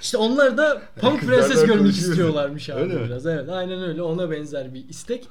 işte 0.02 0.16
onlar 0.16 0.56
da 0.58 0.82
Pamuk 1.00 1.20
Prenses 1.20 1.64
görmek 1.66 1.92
istiyorlarmış 1.92 2.70
abi 2.70 2.80
Öyle 2.80 2.94
mi? 2.94 3.06
biraz. 3.06 3.26
Evet 3.26 3.48
aynen 3.48 3.82
öyle 3.82 4.02
ona 4.02 4.30
benzer 4.30 4.74
bir 4.74 4.88
istek. 4.88 5.28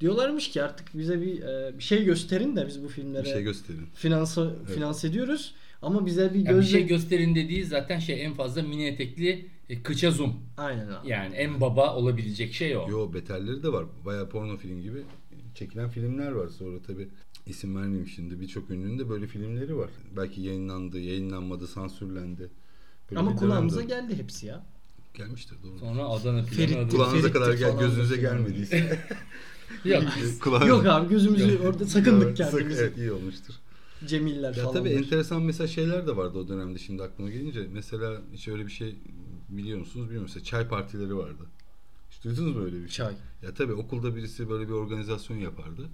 Diyorlarmış 0.00 0.50
ki 0.50 0.62
artık 0.62 0.98
bize 0.98 1.20
bir, 1.20 1.42
e, 1.42 1.78
bir 1.78 1.82
şey 1.82 2.04
gösterin 2.04 2.56
de 2.56 2.66
biz 2.66 2.84
bu 2.84 2.88
filmlere 2.88 3.24
bir 3.24 3.28
şey 3.30 3.42
gösterin. 3.42 3.86
finanse, 3.94 4.42
finanse 4.74 5.08
ediyoruz. 5.08 5.54
Ama 5.82 6.06
bize 6.06 6.34
bir 6.34 6.46
Yani 6.46 6.58
bir 6.58 6.66
şey 6.66 6.86
gösterin 6.86 7.34
dediği 7.34 7.64
zaten 7.64 7.98
şey 7.98 8.24
en 8.24 8.34
fazla 8.34 8.62
mini 8.62 8.86
etekli 8.86 9.46
e, 9.68 9.82
kıça 9.82 10.10
zoom. 10.10 10.34
Aynen 10.56 10.88
abi. 10.88 11.08
Yani 11.08 11.34
en 11.34 11.60
baba 11.60 11.94
olabilecek 11.96 12.54
şey 12.54 12.76
o. 12.76 12.88
Yo 12.90 13.12
beterleri 13.12 13.62
de 13.62 13.72
var. 13.72 13.84
Bayağı 14.04 14.28
porno 14.28 14.56
film 14.56 14.82
gibi 14.82 15.02
çekilen 15.54 15.88
filmler 15.88 16.30
var. 16.32 16.48
Sonra 16.48 16.82
tabi 16.86 17.08
isim 17.46 17.76
vermeyeyim 17.76 18.08
şimdi. 18.08 18.40
Birçok 18.40 18.70
ünlünün 18.70 18.98
de 18.98 19.08
böyle 19.08 19.26
filmleri 19.26 19.76
var. 19.76 19.90
Belki 20.16 20.40
yayınlandı, 20.40 20.98
yayınlanmadı, 21.00 21.66
sansürlendi. 21.66 22.50
Böyle 23.10 23.20
Ama 23.20 23.36
kulağımıza 23.36 23.80
dönemde- 23.80 23.94
geldi 24.08 24.22
hepsi 24.22 24.46
ya. 24.46 24.66
gelmiştir 25.14 25.56
doğru. 25.64 25.78
Sonra 25.78 26.04
Adana 26.04 26.40
Ferit- 26.42 26.78
adı- 26.78 26.90
Kulağınıza 26.90 27.32
kadar 27.32 27.52
gel, 27.54 27.78
gözünüze 27.78 28.20
falan. 28.20 28.36
gelmediyse. 28.36 28.98
Yok 29.84 30.02
Yok 30.68 30.86
abi 30.86 31.08
gözümüzü 31.08 31.52
Yok. 31.52 31.60
orada 31.64 31.84
sakındık 31.86 32.36
kendimizi. 32.36 32.80
Evet 32.82 32.98
iyi 32.98 33.12
olmuştur. 33.12 33.54
Cemiller 34.06 34.54
Ya 34.54 34.62
falan. 34.62 34.74
tabii 34.74 34.88
var. 34.88 34.94
enteresan 34.94 35.42
mesela 35.42 35.66
şeyler 35.68 36.06
de 36.06 36.16
vardı 36.16 36.38
o 36.38 36.48
dönemde 36.48 36.78
şimdi 36.78 37.02
aklıma 37.02 37.30
gelince. 37.30 37.66
Mesela 37.72 38.20
hiç 38.32 38.48
öyle 38.48 38.66
bir 38.66 38.72
şey 38.72 38.94
biliyor 39.48 39.78
musunuz 39.78 40.04
bilmiyorum. 40.04 40.26
Mesela 40.28 40.44
çay 40.44 40.68
partileri 40.68 41.16
vardı. 41.16 41.46
Hiç 42.10 42.24
duydunuz 42.24 42.56
mu 42.56 42.62
öyle 42.62 42.76
bir 42.76 42.88
şey? 42.88 43.06
Çay. 43.06 43.14
Ya 43.42 43.54
tabii 43.54 43.72
okulda 43.72 44.16
birisi 44.16 44.50
böyle 44.50 44.68
bir 44.68 44.72
organizasyon 44.72 45.36
yapardı. 45.36 45.88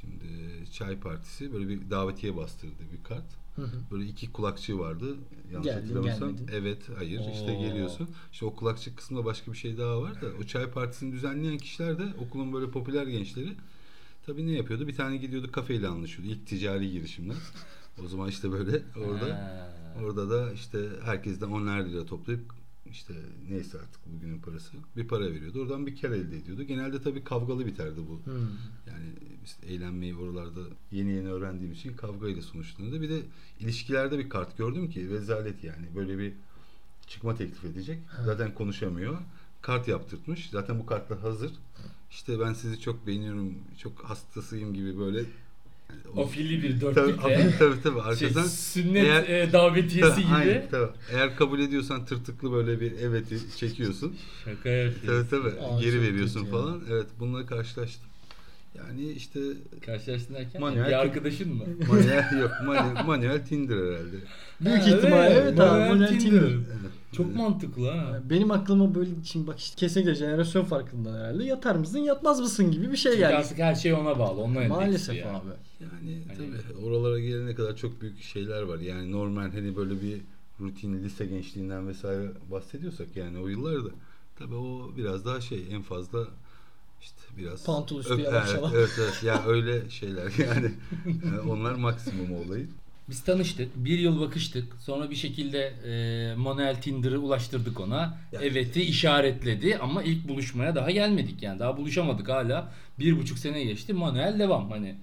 Şimdi 0.00 0.24
çay 0.72 1.00
partisi 1.00 1.52
böyle 1.52 1.68
bir 1.68 1.90
davetiye 1.90 2.36
bastırdı 2.36 2.82
bir 2.98 3.04
kart. 3.04 3.24
Hı 3.56 3.62
hı. 3.62 3.76
Böyle 3.90 4.04
iki 4.06 4.32
kulakçığı 4.32 4.78
vardı. 4.78 5.16
Yanlış 5.52 5.66
Geldin, 5.66 5.80
hatırlamıyorsam. 5.82 6.36
Evet, 6.52 6.78
hayır. 6.98 7.20
işte 7.32 7.56
Oo. 7.56 7.60
geliyorsun. 7.62 8.08
İşte 8.32 8.44
o 8.46 8.54
kulakçık 8.56 8.96
kısmında 8.96 9.24
başka 9.24 9.52
bir 9.52 9.56
şey 9.56 9.78
daha 9.78 10.02
var 10.02 10.22
da 10.22 10.26
o 10.40 10.44
çay 10.44 10.70
partisini 10.70 11.12
düzenleyen 11.12 11.58
kişiler 11.58 11.98
de 11.98 12.04
okulun 12.18 12.52
böyle 12.52 12.70
popüler 12.70 13.06
gençleri. 13.06 13.52
Tabii 14.26 14.46
ne 14.46 14.52
yapıyordu? 14.52 14.88
Bir 14.88 14.94
tane 14.96 15.16
gidiyordu 15.16 15.52
kafeyle 15.52 15.88
anlaşıyordu. 15.88 16.32
İlk 16.32 16.46
ticari 16.46 16.90
girişimler. 16.90 17.36
O 18.04 18.08
zaman 18.08 18.28
işte 18.28 18.52
böyle 18.52 18.82
orada 18.96 19.26
Ha. 19.26 19.72
orada 20.04 20.30
da 20.30 20.52
işte 20.52 20.78
herkesten 21.04 21.46
onar 21.48 21.84
lira 21.84 22.06
toplayıp 22.06 22.40
işte 22.86 23.14
neyse 23.48 23.78
artık 23.78 24.00
bugünün 24.06 24.40
parası 24.40 24.76
bir 24.96 25.08
para 25.08 25.32
veriyordu. 25.32 25.62
Oradan 25.62 25.86
bir 25.86 26.00
kar 26.00 26.10
elde 26.10 26.36
ediyordu. 26.36 26.62
Genelde 26.62 27.02
tabii 27.02 27.24
kavgalı 27.24 27.66
biterdi 27.66 28.00
bu. 28.08 28.32
Hmm. 28.32 28.40
Yani 28.86 29.06
işte 29.44 29.66
eğlenmeyi 29.66 30.16
oralarda 30.16 30.60
yeni 30.90 31.10
yeni 31.10 31.28
öğrendiğim 31.28 31.72
için 31.72 31.96
kavgayla 31.96 32.42
sonuçlanıyordu. 32.42 33.02
Bir 33.02 33.10
de 33.10 33.20
ilişkilerde 33.60 34.18
bir 34.18 34.28
kart 34.28 34.58
gördüm 34.58 34.90
ki 34.90 35.10
rezalet 35.10 35.64
yani. 35.64 35.86
Böyle 35.94 36.18
bir 36.18 36.32
çıkma 37.06 37.34
teklif 37.34 37.64
edecek. 37.64 37.98
Zaten 38.24 38.54
konuşamıyor. 38.54 39.18
Kart 39.62 39.88
yaptırtmış. 39.88 40.50
Zaten 40.50 40.78
bu 40.78 40.86
kartlar 40.86 41.18
hazır. 41.18 41.52
İşte 42.10 42.40
ben 42.40 42.52
sizi 42.52 42.80
çok 42.80 43.06
beğeniyorum, 43.06 43.58
çok 43.78 44.04
hastasıyım 44.04 44.74
gibi 44.74 44.98
böyle. 44.98 45.24
Ofilli 46.16 46.62
bir 46.62 46.80
Tabii, 46.80 46.94
dörtlükle 46.96 47.52
tabii 47.58 47.82
tabii 47.82 48.00
şey, 48.18 48.28
arkadan 48.28 48.46
sünnet 48.46 49.04
Eğer- 49.04 49.28
e, 49.48 49.52
davetiyesi 49.52 50.20
gibi. 50.22 50.34
Aynen, 50.34 50.66
tabii. 50.70 50.90
Eğer 51.12 51.36
kabul 51.36 51.60
ediyorsan 51.60 52.04
tırtıklı 52.04 52.52
böyle 52.52 52.80
bir 52.80 52.92
evet'i 52.92 53.38
çekiyorsun. 53.56 54.14
Şaka 54.44 54.68
yapıyorsun. 54.68 55.28
tabii 55.28 55.42
tabii. 55.44 55.60
Aa, 55.60 55.80
Geri 55.80 56.02
veriyorsun 56.02 56.40
kötü 56.44 56.54
ya. 56.56 56.62
falan. 56.62 56.80
Evet 56.90 57.06
bununla 57.20 57.46
karşılaştım. 57.46 58.09
Yani 58.74 59.08
işte 59.10 59.40
Karşılaştın 59.86 60.34
derken 60.34 60.60
Manuel- 60.62 60.88
bir 60.88 60.92
arkadaşın 60.92 61.54
mı? 61.54 61.64
manuel 61.88 62.40
yok 62.40 62.50
manuel, 62.66 63.04
manuel 63.06 63.46
Tinder 63.46 63.76
herhalde. 63.76 64.16
Büyük 64.60 64.82
Ha, 64.82 64.88
ihtimalle 64.96 65.30
evet, 65.34 65.60
abi. 65.60 65.68
Manuel 65.70 65.88
Manuel 65.88 66.08
Tinder. 66.08 66.20
Tinder. 66.40 66.50
Evet. 66.50 66.90
Çok 67.12 67.36
mantıklı 67.36 67.90
ha. 67.90 68.20
Benim 68.30 68.50
aklıma 68.50 68.94
böyle 68.94 69.10
şimdi 69.24 69.46
bak 69.46 69.58
işte 69.58 69.76
kesinlikle 69.76 70.14
jenerasyon 70.14 70.64
farkından 70.64 71.14
herhalde 71.18 71.44
yatar 71.44 71.74
mısın 71.74 71.98
yatmaz 71.98 72.40
mısın 72.40 72.70
gibi 72.70 72.92
bir 72.92 72.96
şey 72.96 73.12
Çünkü 73.12 73.24
geldi. 73.24 73.36
artık 73.36 73.58
her 73.58 73.74
şey 73.74 73.92
ona 73.94 74.18
bağlı. 74.18 74.40
Onunla 74.40 74.68
Maalesef 74.68 75.08
endeksli 75.16 75.30
abi. 75.30 75.46
Yani 75.80 76.18
Hani- 76.28 76.36
tabii 76.36 76.84
oralara 76.86 77.20
gelene 77.20 77.54
kadar 77.54 77.76
çok 77.76 78.00
büyük 78.00 78.22
şeyler 78.22 78.62
var. 78.62 78.78
Yani 78.78 79.12
normal 79.12 79.50
hani 79.52 79.76
böyle 79.76 80.02
bir 80.02 80.20
rutin 80.60 81.04
lise 81.04 81.26
gençliğinden 81.26 81.88
vesaire 81.88 82.30
bahsediyorsak 82.50 83.16
yani 83.16 83.38
o 83.38 83.48
yıllarda 83.48 83.88
tabii 84.38 84.54
o 84.54 84.90
biraz 84.96 85.24
daha 85.24 85.40
şey 85.40 85.64
en 85.70 85.82
fazla 85.82 86.26
işte 87.00 87.20
biraz 87.38 87.64
Pantol 87.64 88.00
üstü 88.00 88.12
Öp- 88.12 88.22
yavaşlama. 88.22 88.70
Evet, 88.74 88.76
evet 88.76 88.90
evet 88.98 89.22
ya 89.22 89.42
öyle 89.46 89.90
şeyler 89.90 90.32
yani 90.38 90.70
Yani 91.24 91.40
onlar 91.50 91.74
maksimum 91.74 92.32
olayı. 92.46 92.68
Biz 93.08 93.22
tanıştık. 93.24 93.68
Bir 93.76 93.98
yıl 93.98 94.20
bakıştık. 94.20 94.72
Sonra 94.80 95.10
bir 95.10 95.16
şekilde 95.16 95.58
e, 95.86 96.34
manuel 96.34 96.80
Tinder'ı 96.82 97.18
ulaştırdık 97.20 97.80
ona. 97.80 98.18
Ya- 98.32 98.40
Evet'i 98.40 98.82
işaretledi 98.82 99.78
ama 99.78 100.02
ilk 100.02 100.28
buluşmaya 100.28 100.74
daha 100.74 100.90
gelmedik 100.90 101.42
yani. 101.42 101.58
Daha 101.58 101.76
buluşamadık 101.76 102.28
hala. 102.28 102.72
Bir 102.98 103.18
buçuk 103.18 103.38
sene 103.38 103.64
geçti. 103.64 103.92
Manuel 103.92 104.38
devam 104.38 104.70
hani. 104.70 104.94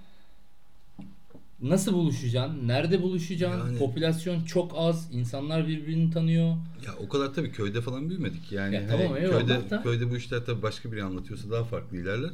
Nasıl 1.62 1.94
buluşacaksın? 1.94 2.68
Nerede 2.68 3.02
buluşacaksın? 3.02 3.68
Yani- 3.68 3.78
Popülasyon 3.78 4.44
çok 4.44 4.72
az. 4.76 5.10
insanlar 5.14 5.68
birbirini 5.68 6.12
tanıyor. 6.12 6.48
Ya 6.86 6.96
o 7.00 7.10
kadar 7.10 7.34
tabii 7.34 7.52
köyde 7.52 7.82
falan 7.82 8.10
büyümedik. 8.10 8.52
Yani 8.52 8.76
Ya 8.76 8.82
hani 8.82 8.90
tamam, 9.02 9.18
eyvallah 9.18 9.40
köyde 9.48 9.70
da. 9.70 9.84
köyde 9.84 10.10
bu 10.12 10.18
işler 10.18 10.46
tabii 10.46 10.62
başka 10.62 10.92
biri 10.92 11.04
anlatıyorsa 11.04 11.52
daha 11.52 11.64
farklı 11.64 11.98
ilerler. 11.98 12.32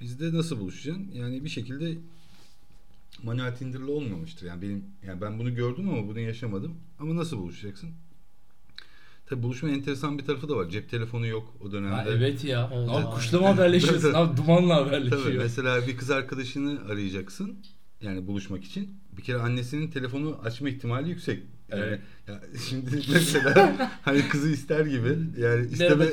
Bizde 0.00 0.34
nasıl 0.34 0.60
buluşacaksın? 0.60 1.10
Yani 1.14 1.44
bir 1.44 1.48
şekilde 1.48 1.98
manuel 3.22 3.56
Tinder'la 3.56 3.90
olmamıştır. 3.92 4.46
Yani 4.46 4.62
benim 4.62 4.84
yani 5.06 5.20
ben 5.20 5.38
bunu 5.38 5.54
gördüm 5.54 5.88
ama 5.90 6.08
bunu 6.08 6.20
yaşamadım. 6.20 6.74
Ama 6.98 7.16
nasıl 7.16 7.38
buluşacaksın? 7.38 7.90
Tabii 9.26 9.42
buluşma 9.42 9.68
enteresan 9.68 10.18
bir 10.18 10.24
tarafı 10.24 10.48
da 10.48 10.56
var. 10.56 10.68
Cep 10.70 10.90
telefonu 10.90 11.26
yok 11.26 11.54
o 11.64 11.72
dönemde. 11.72 11.94
Ha, 11.94 12.04
evet 12.08 12.44
ya. 12.44 12.70
Evet. 12.74 12.88
Abi 12.88 13.14
kuşla 13.14 13.40
mı 13.40 13.46
haberleşiyorsun? 13.46 14.12
Abi 14.14 14.36
dumanla 14.36 14.76
haberleşiyor. 14.76 15.22
Tabii 15.24 15.38
mesela 15.38 15.86
bir 15.86 15.96
kız 15.96 16.10
arkadaşını 16.10 16.80
arayacaksın. 16.90 17.58
Yani 18.02 18.26
buluşmak 18.26 18.64
için. 18.64 18.90
Bir 19.16 19.22
kere 19.22 19.38
annesinin 19.38 19.90
telefonu 19.90 20.38
açma 20.44 20.68
ihtimali 20.68 21.08
yüksek. 21.08 21.42
Yani 21.68 21.82
Evet. 21.84 22.00
ya 22.28 22.40
şimdi 22.68 23.02
mesela 23.12 23.90
hani 24.02 24.28
kızı 24.28 24.50
ister 24.50 24.86
gibi 24.86 25.18
yani 25.38 25.66
isteme, 25.66 26.06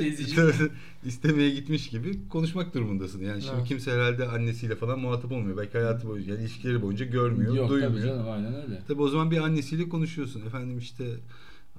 istemeye 1.04 1.50
gitmiş 1.50 1.88
gibi 1.88 2.28
konuşmak 2.28 2.74
durumundasın. 2.74 3.22
Yani 3.22 3.42
şimdi 3.42 3.56
Evet. 3.56 3.68
kimse 3.68 3.92
herhalde 3.92 4.28
annesiyle 4.28 4.76
falan 4.76 4.98
muhatap 4.98 5.32
olmuyor. 5.32 5.56
Belki 5.56 5.78
hayatı 5.78 6.08
boyunca 6.08 6.32
yani 6.32 6.40
ilişkileri 6.42 6.82
boyunca 6.82 7.04
görmüyor, 7.06 7.54
Yok 7.56 7.70
duymuyor. 7.70 7.90
tabii 7.92 8.02
canım 8.02 8.30
aynen 8.30 8.54
öyle. 8.54 8.82
Tabii 8.88 9.02
o 9.02 9.08
zaman 9.08 9.30
bir 9.30 9.38
annesiyle 9.38 9.88
konuşuyorsun. 9.88 10.46
Efendim 10.46 10.78
işte 10.78 11.04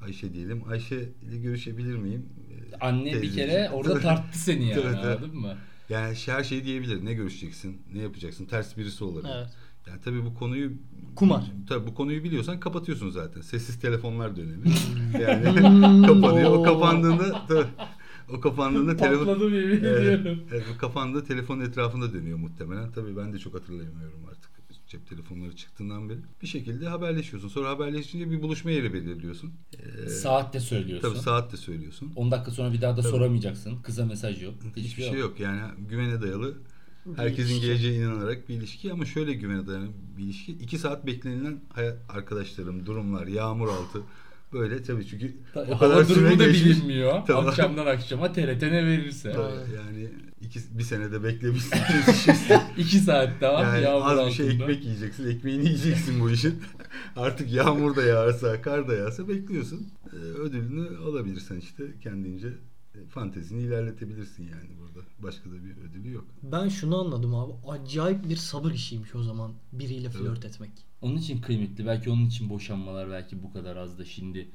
Ayşe 0.05 0.33
diyelim. 0.33 0.63
Ayşe 0.69 1.09
ile 1.29 1.37
görüşebilir 1.37 1.95
miyim? 1.95 2.25
Ee, 2.73 2.77
Anne 2.85 3.05
bir 3.05 3.11
teyzeciğim. 3.11 3.49
kere 3.49 3.69
orada 3.69 3.99
tarttı 4.01 4.39
seni 4.39 4.69
yani 4.69 4.81
evet. 4.85 4.95
anladın 4.95 5.35
mı? 5.39 5.57
Yani 5.89 6.15
her 6.25 6.43
şeyi 6.43 6.63
diyebilir. 6.65 7.05
Ne 7.05 7.13
görüşeceksin, 7.13 7.81
ne 7.93 8.01
yapacaksın, 8.01 8.45
ters 8.45 8.77
birisi 8.77 9.03
olabilir. 9.03 9.33
Evet. 9.37 9.47
Yani 9.89 10.01
tabii 10.03 10.25
bu 10.25 10.33
konuyu 10.35 10.71
Kumar. 11.15 11.51
Tabii 11.69 11.87
bu 11.87 11.93
konuyu 11.93 12.23
biliyorsan 12.23 12.59
kapatıyorsun 12.59 13.09
zaten. 13.09 13.41
Sessiz 13.41 13.79
telefonlar 13.79 14.35
dönemi. 14.35 14.65
Hmm. 14.65 15.21
yani 15.21 15.43
kapanıyor. 16.07 16.51
O 16.51 16.63
kapandığında 16.63 17.45
tabii, 17.47 17.67
o 18.33 18.39
kapandığında 18.39 18.97
telefon 18.97 19.25
Patladım 19.25 19.53
yemin 19.53 19.83
Evet, 19.83 19.83
ediyorum. 19.83 20.39
evet, 20.51 20.63
o 20.75 20.77
kapandığında 20.77 21.23
telefonun 21.23 21.61
etrafında 21.61 22.13
dönüyor 22.13 22.37
muhtemelen. 22.37 22.91
Tabii 22.91 23.17
ben 23.17 23.33
de 23.33 23.39
çok 23.39 23.53
hatırlayamıyorum 23.53 24.25
artık 24.29 24.57
cep 24.87 25.07
telefonları 25.07 25.55
çıktığından 25.55 26.09
beri. 26.09 26.19
Bir 26.41 26.47
şekilde 26.47 26.87
haberleşiyorsun. 26.87 27.49
Sonra 27.49 27.69
haberleşince 27.69 28.31
bir 28.31 28.41
buluşma 28.41 28.71
yeri 28.71 28.93
belirliyorsun. 28.93 29.53
Ee, 30.05 30.09
Saat 30.09 30.53
de 30.53 30.59
söylüyorsun. 30.59 31.09
Tabii 31.09 31.19
saat 31.19 31.51
de 31.53 31.57
söylüyorsun. 31.57 32.11
10 32.15 32.31
dakika 32.31 32.51
sonra 32.51 32.73
bir 32.73 32.81
daha 32.81 32.97
da 32.97 33.01
Tabii. 33.01 33.11
soramayacaksın. 33.11 33.81
Kıza 33.81 34.05
mesaj 34.05 34.43
yok. 34.43 34.53
Hiçbir 34.75 35.03
şey 35.03 35.19
yok. 35.19 35.39
Yani 35.39 35.61
güvene 35.89 36.21
dayalı 36.21 36.57
herkesin 37.15 37.49
ilişki. 37.49 37.65
geleceğine 37.67 38.03
inanarak 38.05 38.49
bir 38.49 38.55
ilişki 38.55 38.91
ama 38.93 39.05
şöyle 39.05 39.33
güvene 39.33 39.67
dayalı 39.67 39.87
bir 40.17 40.23
ilişki. 40.23 40.51
İki 40.51 40.77
saat 40.77 41.05
beklenilen 41.05 41.59
hayat 41.69 41.97
arkadaşlarım, 42.09 42.85
durumlar, 42.85 43.27
yağmur 43.27 43.67
altı 43.67 44.01
böyle 44.53 44.83
tabii 44.83 45.07
çünkü 45.07 45.35
Ta- 45.53 45.67
o 45.69 45.77
kadar 45.77 46.09
durumu 46.09 46.39
da 46.39 46.47
geçmiş. 46.47 46.65
bilinmiyor. 46.65 47.21
Tamam. 47.27 47.47
Akşamdan 47.47 47.85
akşama 47.85 48.31
TRT 48.33 48.61
ne 48.61 48.85
verirse. 48.85 49.31
Tabii, 49.31 49.75
yani 49.75 50.09
iki, 50.41 50.59
bir 50.77 50.83
senede 50.83 51.23
beklemişsin. 51.23 51.79
2 52.77 52.99
saat 52.99 53.29
daha 53.41 53.63
yani 53.63 53.83
yağmur 53.83 54.05
az 54.05 54.11
bir 54.11 54.17
altında. 54.21 54.31
şey 54.31 54.47
ekmek 54.49 54.85
yiyeceksin, 54.85 55.29
ekmeğini 55.29 55.65
yiyeceksin 55.65 56.19
bu 56.19 56.29
işin. 56.31 56.55
Artık 57.15 57.53
yağmur 57.53 57.95
da 57.95 58.03
yağarsa, 58.03 58.61
kar 58.61 58.87
da 58.87 58.95
yağsa 58.95 59.27
bekliyorsun. 59.27 59.87
Ee, 60.13 60.15
ödülünü 60.15 60.97
alabilirsen 60.97 61.57
işte 61.57 61.83
kendince 62.03 62.47
fantezini 63.09 63.61
ilerletebilirsin 63.61 64.43
yani 64.43 64.69
burada. 64.79 65.05
Başka 65.19 65.49
da 65.49 65.53
bir 65.53 65.89
ödülü 65.89 66.13
yok. 66.13 66.25
Ben 66.43 66.67
şunu 66.69 66.99
anladım 66.99 67.35
abi. 67.35 67.53
Acayip 67.67 68.29
bir 68.29 68.35
sabır 68.35 68.71
işiymiş 68.71 69.15
o 69.15 69.23
zaman 69.23 69.51
biriyle 69.73 70.07
Evet. 70.07 70.15
flört 70.17 70.45
etmek. 70.45 70.71
Onun 71.01 71.17
için 71.17 71.41
kıymetli. 71.41 71.85
Belki 71.85 72.09
onun 72.09 72.25
için 72.25 72.49
boşanmalar 72.49 73.09
belki 73.11 73.43
bu 73.43 73.53
kadar 73.53 73.75
az 73.75 73.99
da 73.99 74.05
şimdi 74.05 74.47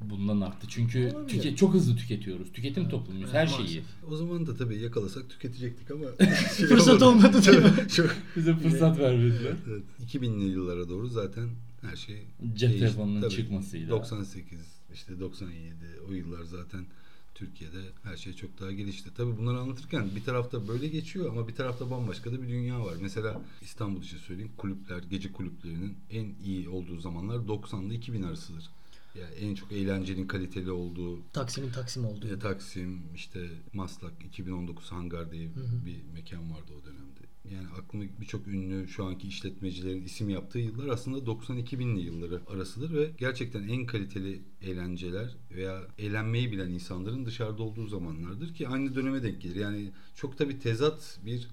bundan 0.00 0.40
arttı. 0.40 0.66
Çünkü 0.70 1.12
Olabilir. 1.14 1.42
tüke- 1.42 1.56
çok 1.56 1.74
hızlı 1.74 1.96
tüketiyoruz. 1.96 2.52
Tüketim 2.52 2.88
toplumuyuz. 2.88 3.32
Her 3.32 3.38
Evet, 3.40 3.50
şeyi. 3.50 3.60
maalesef. 3.60 3.84
O 4.10 4.16
zaman 4.16 4.46
da 4.46 4.56
tabii 4.56 4.78
yakalasak 4.78 5.30
tüketecektik 5.30 5.90
ama 5.90 6.04
şey 6.56 6.66
Fırsat 6.66 7.02
olmadı 7.02 7.44
değil 7.46 7.58
mi? 7.58 7.88
Çok, 7.96 8.10
Bize 8.36 8.56
fırsat 8.56 8.98
vermediler. 8.98 9.54
evet, 9.68 9.82
2000'li 10.14 10.44
yıllara 10.44 10.88
doğru 10.88 11.08
zaten 11.08 11.48
her 11.82 11.96
şey 11.96 12.22
Cep 12.54 12.70
telefonunun 12.78 13.28
çıkmasıyla. 13.28 13.90
98 13.90 14.58
işte 14.94 15.20
97 15.20 15.74
o 16.08 16.12
yıllar 16.12 16.44
zaten 16.44 16.86
Türkiye'de 17.34 17.82
her 18.02 18.16
şey 18.16 18.32
çok 18.32 18.60
daha 18.60 18.72
gelişti. 18.72 19.10
Tabii 19.16 19.36
bunları 19.38 19.58
anlatırken 19.58 20.10
bir 20.16 20.24
tarafta 20.24 20.68
böyle 20.68 20.88
geçiyor 20.88 21.30
ama 21.30 21.48
bir 21.48 21.54
tarafta 21.54 21.90
bambaşka 21.90 22.32
da 22.32 22.42
bir 22.42 22.48
dünya 22.48 22.84
var. 22.84 22.94
Mesela 23.00 23.42
İstanbul 23.62 24.02
için 24.02 24.18
söyleyeyim 24.18 24.52
kulüpler, 24.56 25.02
gece 25.10 25.32
kulüplerinin 25.32 25.96
en 26.10 26.34
iyi 26.44 26.68
olduğu 26.68 27.00
zamanlar 27.00 27.36
90'lı 27.36 27.94
2000 27.94 28.22
arasıdır. 28.22 28.70
Yani 29.14 29.34
en 29.34 29.54
çok 29.54 29.72
eğlencenin 29.72 30.26
kaliteli 30.26 30.70
olduğu 30.70 31.22
Taksim'in 31.32 31.70
Taksim 31.70 32.04
oldu. 32.04 32.26
e, 32.26 32.38
Taksim, 32.38 33.02
işte 33.14 33.50
Maslak, 33.72 34.12
2019 34.24 34.92
Hangar 34.92 35.32
diye 35.32 35.46
hı. 35.48 35.86
bir 35.86 35.96
mekan 36.14 36.50
vardı 36.50 36.72
o 36.82 36.86
dönemde. 36.86 37.09
Yani 37.44 37.66
aklıma 37.78 38.04
birçok 38.20 38.46
ünlü 38.46 38.88
şu 38.88 39.04
anki 39.04 39.28
işletmecilerin 39.28 40.04
isim 40.04 40.28
yaptığı 40.30 40.58
yıllar 40.58 40.88
aslında 40.88 41.18
90-2000'li 41.18 42.00
yılları 42.00 42.40
arasıdır 42.46 42.94
ve 42.94 43.10
gerçekten 43.18 43.68
en 43.68 43.86
kaliteli 43.86 44.40
eğlenceler 44.62 45.36
veya 45.50 45.82
eğlenmeyi 45.98 46.52
bilen 46.52 46.68
insanların 46.70 47.26
dışarıda 47.26 47.62
olduğu 47.62 47.86
zamanlardır 47.86 48.54
ki 48.54 48.68
aynı 48.68 48.94
döneme 48.94 49.22
denk 49.22 49.42
gelir. 49.42 49.56
Yani 49.56 49.90
çok 50.16 50.38
da 50.38 50.48
bir 50.48 50.60
tezat 50.60 51.18
bir 51.26 51.48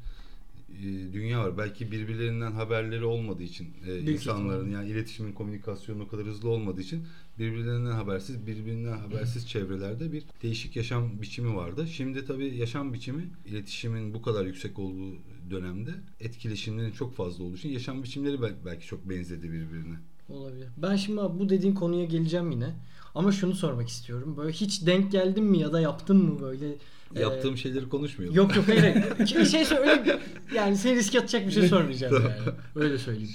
e, 0.70 1.14
dünya 1.14 1.40
var. 1.40 1.58
Belki 1.58 1.92
birbirlerinden 1.92 2.52
haberleri 2.52 3.06
olmadığı 3.06 3.44
için 3.44 3.68
e, 3.88 4.00
insanların 4.00 4.70
yani 4.70 4.90
iletişimin 4.90 5.34
komünikasyonu 5.34 6.04
o 6.04 6.08
kadar 6.08 6.26
hızlı 6.26 6.50
olmadığı 6.50 6.82
için 6.82 7.04
birbirlerinden 7.40 7.92
habersiz, 7.92 8.48
birbirinden 8.48 8.98
habersiz 8.98 9.48
çevrelerde 9.48 10.12
bir 10.12 10.24
değişik 10.44 10.76
yaşam 10.76 11.22
biçimi 11.22 11.56
vardı. 11.56 11.88
Şimdi 11.88 12.26
tabii 12.26 12.56
yaşam 12.56 12.94
biçimi 12.94 13.30
iletişimin 13.46 14.14
bu 14.14 14.22
kadar 14.22 14.46
yüksek 14.46 14.80
olduğu 14.80 15.16
dönemde 15.52 15.92
etkileşimlerin 16.20 16.92
çok 16.92 17.16
fazla 17.16 17.44
olduğu 17.44 17.56
için 17.56 17.70
yaşam 17.70 18.04
biçimleri 18.04 18.42
bel- 18.42 18.56
belki 18.66 18.86
çok 18.88 19.10
benzedi 19.10 19.44
birbirine. 19.52 19.96
Olabilir. 20.30 20.68
Ben 20.78 20.96
şimdi 20.96 21.18
bu 21.22 21.50
dediğin 21.50 21.74
konuya 21.76 22.06
geleceğim 22.06 22.52
yine. 22.52 22.76
Ama 23.16 23.32
şunu 23.32 23.56
sormak 23.56 23.90
istiyorum. 23.90 24.38
Böyle 24.38 24.52
hiç 24.52 24.86
denk 24.86 25.12
geldin 25.12 25.44
mi 25.44 25.60
ya 25.60 25.74
da 25.74 25.80
yaptın 25.80 26.18
mı 26.18 26.40
böyle? 26.42 26.68
e, 27.16 27.20
Yaptığım 27.22 27.58
şeyleri 27.58 27.90
konuşmayalım. 27.90 28.36
Yok 28.38 28.56
yok 28.56 28.66
hayır. 28.68 29.26
şey 29.46 29.66
söyle. 29.66 30.20
Yani 30.56 30.78
seni 30.78 30.96
riske 30.96 31.20
atacak 31.20 31.48
bir 31.48 31.52
şey 31.52 31.68
sormayacağım 31.68 32.14
yani. 32.14 32.56
Öyle 32.76 32.98
söyleyeyim. 32.98 33.30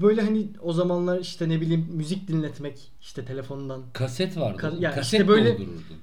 Böyle 0.00 0.22
hani 0.22 0.46
o 0.60 0.72
zamanlar 0.72 1.20
işte 1.20 1.48
ne 1.48 1.60
bileyim 1.60 1.86
müzik 1.92 2.28
dinletmek 2.28 2.92
işte 3.00 3.24
telefondan. 3.24 3.82
Kaset 3.92 4.36
vardı. 4.36 4.58
Ka- 4.62 4.82
yani 4.82 4.94
Kaset 4.94 5.12
işte 5.12 5.28
böyle-. 5.28 5.58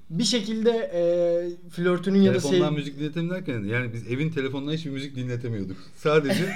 Bir 0.10 0.24
şekilde 0.24 0.70
e, 0.72 1.70
flörtünün 1.70 2.22
ya 2.22 2.34
da 2.34 2.40
Telefondan 2.40 2.70
sev... 2.70 2.76
müzik 2.76 3.00
dinletelim 3.00 3.30
derken 3.30 3.64
yani 3.64 3.94
biz 3.94 4.08
evin 4.12 4.30
telefonundan 4.30 4.74
hiçbir 4.74 4.92
müzik 4.92 5.16
dinletemiyorduk. 5.16 5.78
Sadece 5.96 6.54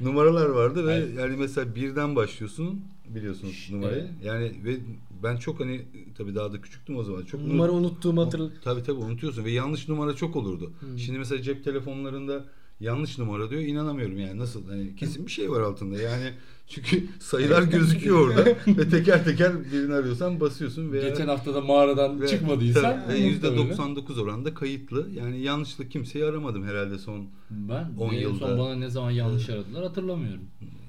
numaralar 0.00 0.48
vardı 0.48 0.86
ve 0.86 0.94
Evet. 0.94 1.08
yani 1.18 1.36
mesela 1.36 1.74
birden 1.74 2.16
başlıyorsun 2.16 2.80
biliyorsunuz 3.08 3.68
numarayı. 3.72 4.08
Yani 4.24 4.52
ve 4.64 4.76
ben 5.22 5.36
çok 5.36 5.60
hani 5.60 5.82
tabii 6.18 6.34
daha 6.34 6.52
da 6.52 6.60
küçüktüm 6.60 6.96
o 6.96 7.02
zaman. 7.02 7.22
Çok 7.24 7.40
numara 7.40 7.72
unut- 7.72 7.78
unuttuğumu 7.80 8.26
hatırl... 8.26 8.50
Tabii 8.64 8.82
tabii 8.82 8.98
unutuyorsun 8.98 9.44
ve 9.44 9.50
yanlış 9.50 9.88
numara 9.88 10.14
çok 10.14 10.36
olurdu. 10.36 10.72
Hmm. 10.80 10.98
Şimdi 10.98 11.18
mesela 11.18 11.42
cep 11.42 11.64
telefonlarında 11.64 12.44
yanlış 12.80 13.18
numara 13.18 13.50
diyor 13.50 13.62
inanamıyorum 13.62 14.18
yani 14.18 14.38
nasıl 14.38 14.68
hani 14.68 14.96
kesin 14.96 15.26
bir 15.26 15.30
şey 15.32 15.50
var 15.50 15.60
altında 15.60 16.02
yani 16.02 16.32
çünkü 16.68 17.06
sayılar 17.20 17.62
gözüküyor 17.62 18.18
orada 18.28 18.44
ve 18.66 18.88
teker 18.88 19.24
teker 19.24 19.64
birini 19.72 19.94
arıyorsan 19.94 20.40
basıyorsun 20.40 20.92
veya 20.92 21.08
Geçen 21.08 21.28
hafta 21.28 21.54
da 21.54 21.60
mağaradan 21.60 22.20
ve- 22.20 22.28
çıkmadıysan 22.28 23.08
ve 23.08 23.30
muhtemelen. 23.30 23.68
%99 23.76 24.20
oranda 24.22 24.54
kayıtlı. 24.54 25.08
Yani 25.14 25.40
yanlışlıkla 25.40 25.88
kimseyi 25.90 26.24
aramadım 26.24 26.64
herhalde 26.66 26.98
son 26.98 27.26
Ben 27.50 27.92
10 27.98 28.12
en 28.14 28.18
yılda- 28.20 28.38
son 28.38 28.58
bana 28.58 28.74
ne 28.74 28.90
zaman 28.90 29.10
yanlış 29.10 29.50
aradılar 29.50 29.82
hatırlamıyorum. 29.84 30.42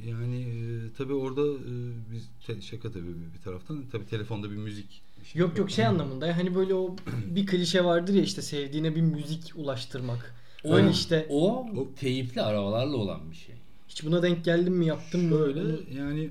yani 0.07 0.41
e, 0.41 0.53
tabii 0.97 1.13
orada 1.13 1.41
e, 1.47 1.71
biz 2.13 2.29
te- 2.47 2.61
şaka 2.61 2.91
tabii 2.91 3.07
bir, 3.37 3.41
taraftan 3.43 3.83
tabii 3.91 4.05
telefonda 4.05 4.51
bir 4.51 4.55
müzik. 4.57 5.01
Yok 5.35 5.57
yok 5.57 5.71
şey 5.71 5.85
anlamında 5.85 6.37
hani 6.37 6.55
böyle 6.55 6.73
o 6.73 6.95
bir 7.35 7.45
klişe 7.45 7.83
vardır 7.85 8.13
ya 8.13 8.23
işte 8.23 8.41
sevdiğine 8.41 8.95
bir 8.95 9.01
müzik 9.01 9.51
ulaştırmak. 9.55 10.35
O, 10.63 10.73
Hani 10.73 10.91
işte 10.91 11.27
o 11.29 11.65
teyipli 11.95 12.41
arabalarla 12.41 12.97
olan 12.97 13.31
bir 13.31 13.35
şey. 13.35 13.55
hiç 13.87 14.05
buna 14.05 14.23
denk 14.23 14.45
geldin 14.45 14.73
mi 14.73 14.85
yaptın 14.85 15.25
mı? 15.25 15.31
Böyle 15.39 15.63
Bunu- 15.63 15.79
yani 15.97 16.29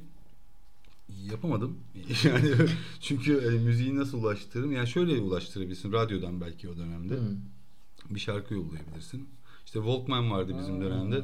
yapamadım. 1.31 1.77
yani 2.25 2.53
çünkü 3.01 3.37
e, 3.37 3.51
müziği 3.65 3.97
nasıl 3.97 4.19
ulaştırırım? 4.23 4.73
Yani 4.73 4.89
şöyle 4.89 5.21
ulaştırabilirsin. 5.21 5.93
Radyodan 5.93 6.41
belki 6.41 6.69
o 6.69 6.77
dönemde. 6.77 7.15
Hı. 7.15 7.37
Bir 8.11 8.21
şarkı 8.21 8.55
yollayabilirsin. 8.55 9.29
İşte 9.67 9.79
Walkman 9.79 10.31
vardı 10.31 10.57
bizim 10.59 10.81
dönemde. 10.81 11.17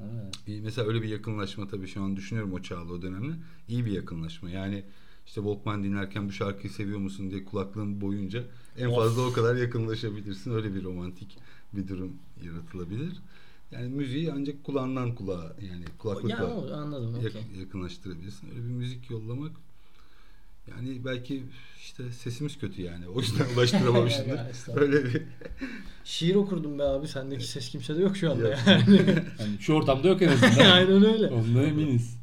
Evet. 0.00 0.34
Bir, 0.46 0.60
mesela 0.60 0.88
öyle 0.88 1.02
bir 1.02 1.08
yakınlaşma 1.08 1.68
tabii 1.68 1.86
şu 1.86 2.02
an 2.02 2.16
düşünüyorum 2.16 2.52
o 2.52 2.62
çağla 2.62 2.92
o 2.92 3.02
dönemde. 3.02 3.32
İyi 3.68 3.86
bir 3.86 3.90
yakınlaşma. 3.92 4.50
Yani 4.50 4.82
işte 5.26 5.40
Walkman 5.40 5.84
dinlerken 5.84 6.28
bu 6.28 6.32
şarkıyı 6.32 6.72
seviyor 6.72 6.98
musun 6.98 7.30
diye 7.30 7.44
kulaklığın 7.44 8.00
boyunca 8.00 8.44
en 8.80 8.86
Of. 8.86 8.96
fazla 8.96 9.22
o 9.22 9.32
kadar 9.32 9.56
yakınlaşabilirsin. 9.56 10.54
Öyle 10.54 10.74
bir 10.74 10.84
romantik 10.84 11.38
bir 11.72 11.88
durum 11.88 12.12
yaratılabilir. 12.44 13.12
Yani 13.72 13.88
müziği 13.88 14.32
ancak 14.32 14.64
kulağından 14.64 15.14
kulağa 15.14 15.56
yani 15.70 15.84
kulaklıkla 15.98 16.34
Ya 16.44 16.46
o- 16.56 16.72
anladım 16.74 17.14
yak- 17.22 17.30
okey. 17.30 17.42
yakınlaştırabilirsin. 17.60 18.48
Öyle 18.50 18.58
bir 18.58 18.70
müzik 18.72 19.10
yollamak 19.10 19.52
yani 20.70 21.04
belki 21.04 21.42
işte 21.80 22.12
sesimiz 22.12 22.58
kötü 22.58 22.82
yani. 22.82 23.08
O 23.08 23.20
yüzden 23.20 23.44
estağfurullah. 23.62 24.76
Öyle 24.76 25.04
bir 25.04 25.22
Şiir 26.04 26.34
okurdum 26.34 26.78
be 26.78 26.82
abi 26.82 27.08
sendeki 27.08 27.46
ses 27.46 27.68
kimsede 27.68 28.02
yok 28.02 28.16
şu 28.16 28.30
anda 28.32 28.48
Yok. 28.48 28.58
yani. 28.66 28.96
Yani 29.40 29.58
şu 29.60 29.72
ortamda 29.72 30.08
yok 30.08 30.22
en 30.22 30.28
azından. 30.28 30.70
Aynen 30.72 31.04
öyle. 31.04 31.26
Ondan 31.26 31.64
eminiz. 31.64 32.16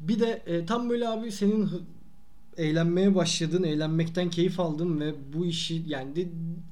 Bir 0.00 0.20
de 0.20 0.42
e, 0.46 0.66
tam 0.66 0.90
böyle 0.90 1.08
abi 1.08 1.32
senin 1.32 1.70
eğlenmeye 2.56 3.14
başladın, 3.14 3.62
eğlenmekten 3.62 4.30
keyif 4.30 4.60
aldın 4.60 5.00
ve 5.00 5.14
bu 5.32 5.46
işi 5.46 5.82
yani 5.86 6.16
de 6.16 6.28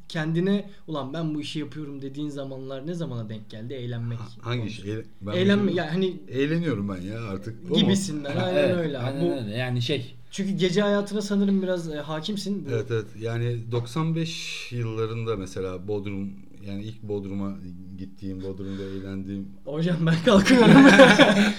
kendine 0.09 0.71
ulan 0.87 1.13
ben 1.15 1.35
bu 1.35 1.41
işi 1.41 1.59
yapıyorum 1.59 2.03
dediğin 2.03 2.29
zamanlar 2.29 2.87
ne 2.87 2.95
zamana 2.95 3.29
denk 3.29 3.51
geldi 3.51 3.75
eğlenmek? 3.75 4.19
hangi 4.41 4.67
iş? 4.67 4.81
Eğle- 4.81 5.05
ben 5.21 5.33
Eğlenme 5.33 5.73
yani 5.73 5.91
hani 5.91 6.17
Eğleniyorum 6.29 6.89
ben 6.89 7.01
ya 7.01 7.23
artık. 7.29 7.55
O 7.65 7.69
mu? 7.69 7.75
gibisinden 7.81 8.37
aynen 8.37 8.59
Evet, 8.59 8.77
öyle. 8.77 8.99
Aynen 8.99 9.21
Bu, 9.31 9.35
öyle. 9.35 9.57
Yani 9.57 9.83
şey 9.83 10.15
Çünkü 10.31 10.53
gece 10.53 10.83
hayatına 10.83 11.23
sanırım 11.23 11.63
biraz 11.63 11.93
e, 11.93 11.97
hakimsin. 11.97 12.67
Bu, 12.67 12.71
Evet 12.71 12.87
evet. 12.91 13.07
Yani 13.21 13.73
95 13.73 14.73
yıllarında 14.73 15.37
mesela 15.37 15.89
Bodrum 15.89 16.31
yani 16.67 16.83
ilk 16.83 17.03
Bodrum'a 17.03 17.57
gittiğim, 17.99 18.43
Bodrum'da 18.43 18.83
eğlendiğim 18.83 19.49
Hocam 19.65 19.97
ben 20.07 20.15
kalkıyorum. 20.25 20.71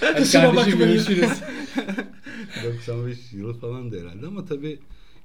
kardeşim 0.00 0.42
bakmayın. 0.42 0.78
görüşürüz. 0.78 1.30
95 2.64 3.32
yılı 3.32 3.52
falan 3.52 3.92
da 3.92 3.96
herhalde 3.96 4.26
ama 4.26 4.44
tabii 4.44 4.78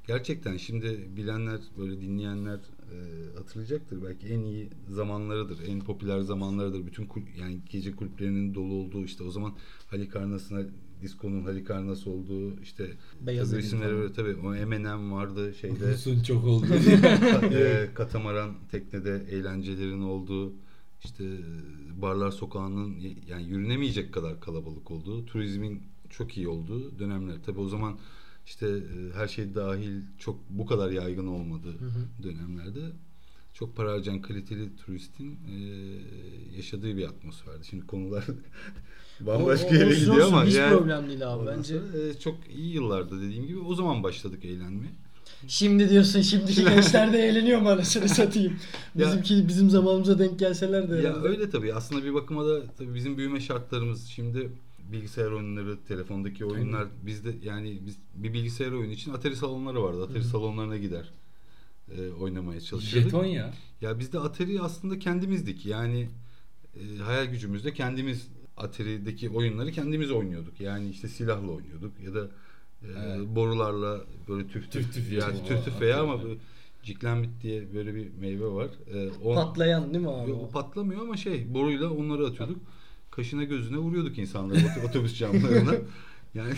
gerçekten 0.07 0.57
şimdi 0.57 1.09
bilenler 1.17 1.59
böyle 1.77 2.01
dinleyenler 2.01 2.59
e, 2.91 2.97
hatırlayacaktır. 3.37 4.03
Belki 4.03 4.27
en 4.27 4.39
iyi 4.39 4.69
zamanlarıdır, 4.89 5.67
en 5.67 5.79
popüler 5.79 6.21
zamanlarıdır. 6.21 6.85
Bütün 6.85 7.05
kul- 7.05 7.37
yani 7.39 7.59
gece 7.69 7.95
kulüplerinin 7.95 8.55
dolu 8.55 8.73
olduğu 8.73 9.03
işte 9.05 9.23
o 9.23 9.31
zaman 9.31 9.53
Halikarnası'na 9.87 10.61
diskonun 11.01 11.43
Halikarnas 11.43 12.07
olduğu 12.07 12.59
işte 12.61 12.91
Beyaz 13.21 13.51
tabii 13.51 13.61
isimleri 13.61 13.93
böyle 13.93 14.13
tabii 14.13 14.35
o 14.35 14.55
Eminem 14.55 15.11
vardı 15.11 15.53
şeyde 15.61 15.93
Uzun 15.93 16.23
çok 16.23 16.45
oldu. 16.45 16.65
e, 17.51 17.89
katamaran 17.93 18.55
teknede 18.71 19.25
eğlencelerin 19.29 20.01
olduğu 20.01 20.53
işte 21.03 21.23
barlar 22.01 22.31
sokağının 22.31 22.95
yani 23.27 23.43
yürünemeyecek 23.47 24.13
kadar 24.13 24.39
kalabalık 24.39 24.91
olduğu, 24.91 25.25
turizmin 25.25 25.81
çok 26.17 26.37
iyi 26.37 26.47
olduğu 26.47 26.99
dönemler. 26.99 27.35
Tabi 27.45 27.59
o 27.59 27.67
zaman 27.69 27.97
işte 28.45 28.67
e, 28.67 29.13
her 29.17 29.27
şey 29.27 29.55
dahil 29.55 30.01
çok 30.17 30.39
bu 30.49 30.65
kadar 30.65 30.91
yaygın 30.91 31.27
olmadığı 31.27 31.71
Hı 31.79 31.85
hı. 31.85 32.23
dönemlerde 32.23 32.79
çok 33.53 33.75
para 33.75 33.91
harcayan 33.91 34.21
kaliteli 34.21 34.75
turistin 34.75 35.31
e, 35.31 35.55
yaşadığı 36.57 36.97
bir 36.97 37.03
atmosferdi. 37.07 37.65
Şimdi 37.69 37.87
konular 37.87 38.25
bambaşka 39.19 39.67
O- 39.67 39.71
o- 39.71 39.73
yere 39.73 39.85
olsun 39.85 39.99
gidiyor 39.99 40.15
olsun, 40.17 40.33
ama 40.33 40.45
hiç 40.45 40.55
yani 40.55 40.77
problem 40.77 41.07
değil 41.07 41.33
abi 41.33 41.47
bence. 41.47 41.75
e, 41.75 42.19
çok 42.19 42.35
iyi 42.57 42.73
yıllarda 42.73 43.21
dediğim 43.21 43.47
gibi 43.47 43.59
o 43.59 43.75
zaman 43.75 44.03
başladık 44.03 44.45
eğlenmeye. 44.45 44.91
Şimdi 45.47 45.89
diyorsun 45.89 46.21
şimdiki 46.21 46.63
gençler 46.69 47.13
de 47.13 47.19
eğleniyor 47.27 47.61
mu 47.61 47.69
anasını 47.69 48.09
satayım. 48.19 48.53
Ya- 48.95 49.07
Bizimki 49.07 49.47
bizim 49.47 49.69
zamanımıza 49.69 50.19
denk 50.19 50.39
gelseler 50.39 50.89
de 50.89 50.95
Ya 50.95 51.01
herhalde. 51.01 51.27
öyle 51.27 51.49
tabii. 51.49 51.73
Aslında 51.73 52.03
bir 52.05 52.13
bakıma 52.13 52.45
da 52.45 52.61
tabii 52.77 52.95
bizim 52.95 53.17
büyüme 53.17 53.39
şartlarımız 53.39 54.05
şimdi 54.07 54.49
bilgisayar 54.91 55.31
oyunları, 55.31 55.77
telefondaki 55.87 56.45
oyunlar 56.45 56.87
bizde 57.05 57.35
yani 57.43 57.79
biz 57.85 57.97
bir 58.15 58.33
bilgisayar 58.33 58.71
oyunu 58.71 58.91
için 58.93 59.13
Atari 59.13 59.35
salonları 59.35 59.83
vardı. 59.83 60.03
Atari 60.03 60.23
salonlarına 60.23 60.77
gider 60.77 61.11
e, 61.97 62.09
oynamaya 62.11 62.61
çalışıyorduk. 62.61 63.11
Jeton 63.11 63.25
ya. 63.25 63.53
Ya 63.81 63.99
biz 63.99 64.13
de 64.13 64.19
Atari 64.19 64.61
aslında 64.61 64.99
kendimizdik. 64.99 65.65
Yani 65.65 66.09
e, 66.75 66.97
hayal 67.03 67.25
gücümüzde 67.25 67.73
kendimiz 67.73 68.27
Atari'deki 68.57 69.29
oyunları 69.29 69.71
kendimiz 69.71 70.11
oynuyorduk. 70.11 70.59
Yani 70.61 70.89
işte 70.89 71.07
silahla 71.07 71.51
oynuyorduk 71.51 71.91
ya 72.05 72.13
da 72.13 72.25
e, 72.83 72.87
Evet. 73.05 73.27
borularla 73.35 74.01
böyle 74.27 74.47
tüf 74.47 74.71
tüf, 74.71 74.71
Tüf 74.71 74.93
tüf 74.93 75.11
yani 75.11 75.45
tüf 75.47 75.65
tüf 75.65 75.81
veya 75.81 76.01
ama 76.03 76.23
böyle 76.23 76.39
ciklenbit 76.83 77.41
diye 77.43 77.73
böyle 77.73 77.95
bir 77.95 78.07
meyve 78.19 78.45
var. 78.47 78.69
E, 78.93 79.09
o- 79.23 79.35
Patlayan 79.35 79.93
değil 79.93 80.03
mi 80.05 80.11
abi? 80.11 80.29
Yok, 80.29 80.41
o? 80.41 80.45
o 80.45 80.49
patlamıyor 80.49 81.01
ama 81.01 81.17
şey 81.17 81.53
boruyla 81.53 81.89
onları 81.89 82.25
atıyorduk. 82.25 82.57
Kaşına 83.15 83.43
gözüne 83.43 83.77
vuruyorduk 83.77 84.17
insanları 84.17 84.59
ot- 84.59 84.85
otobüs 84.89 85.17
camlarına. 85.19 85.75
Yani 86.35 86.53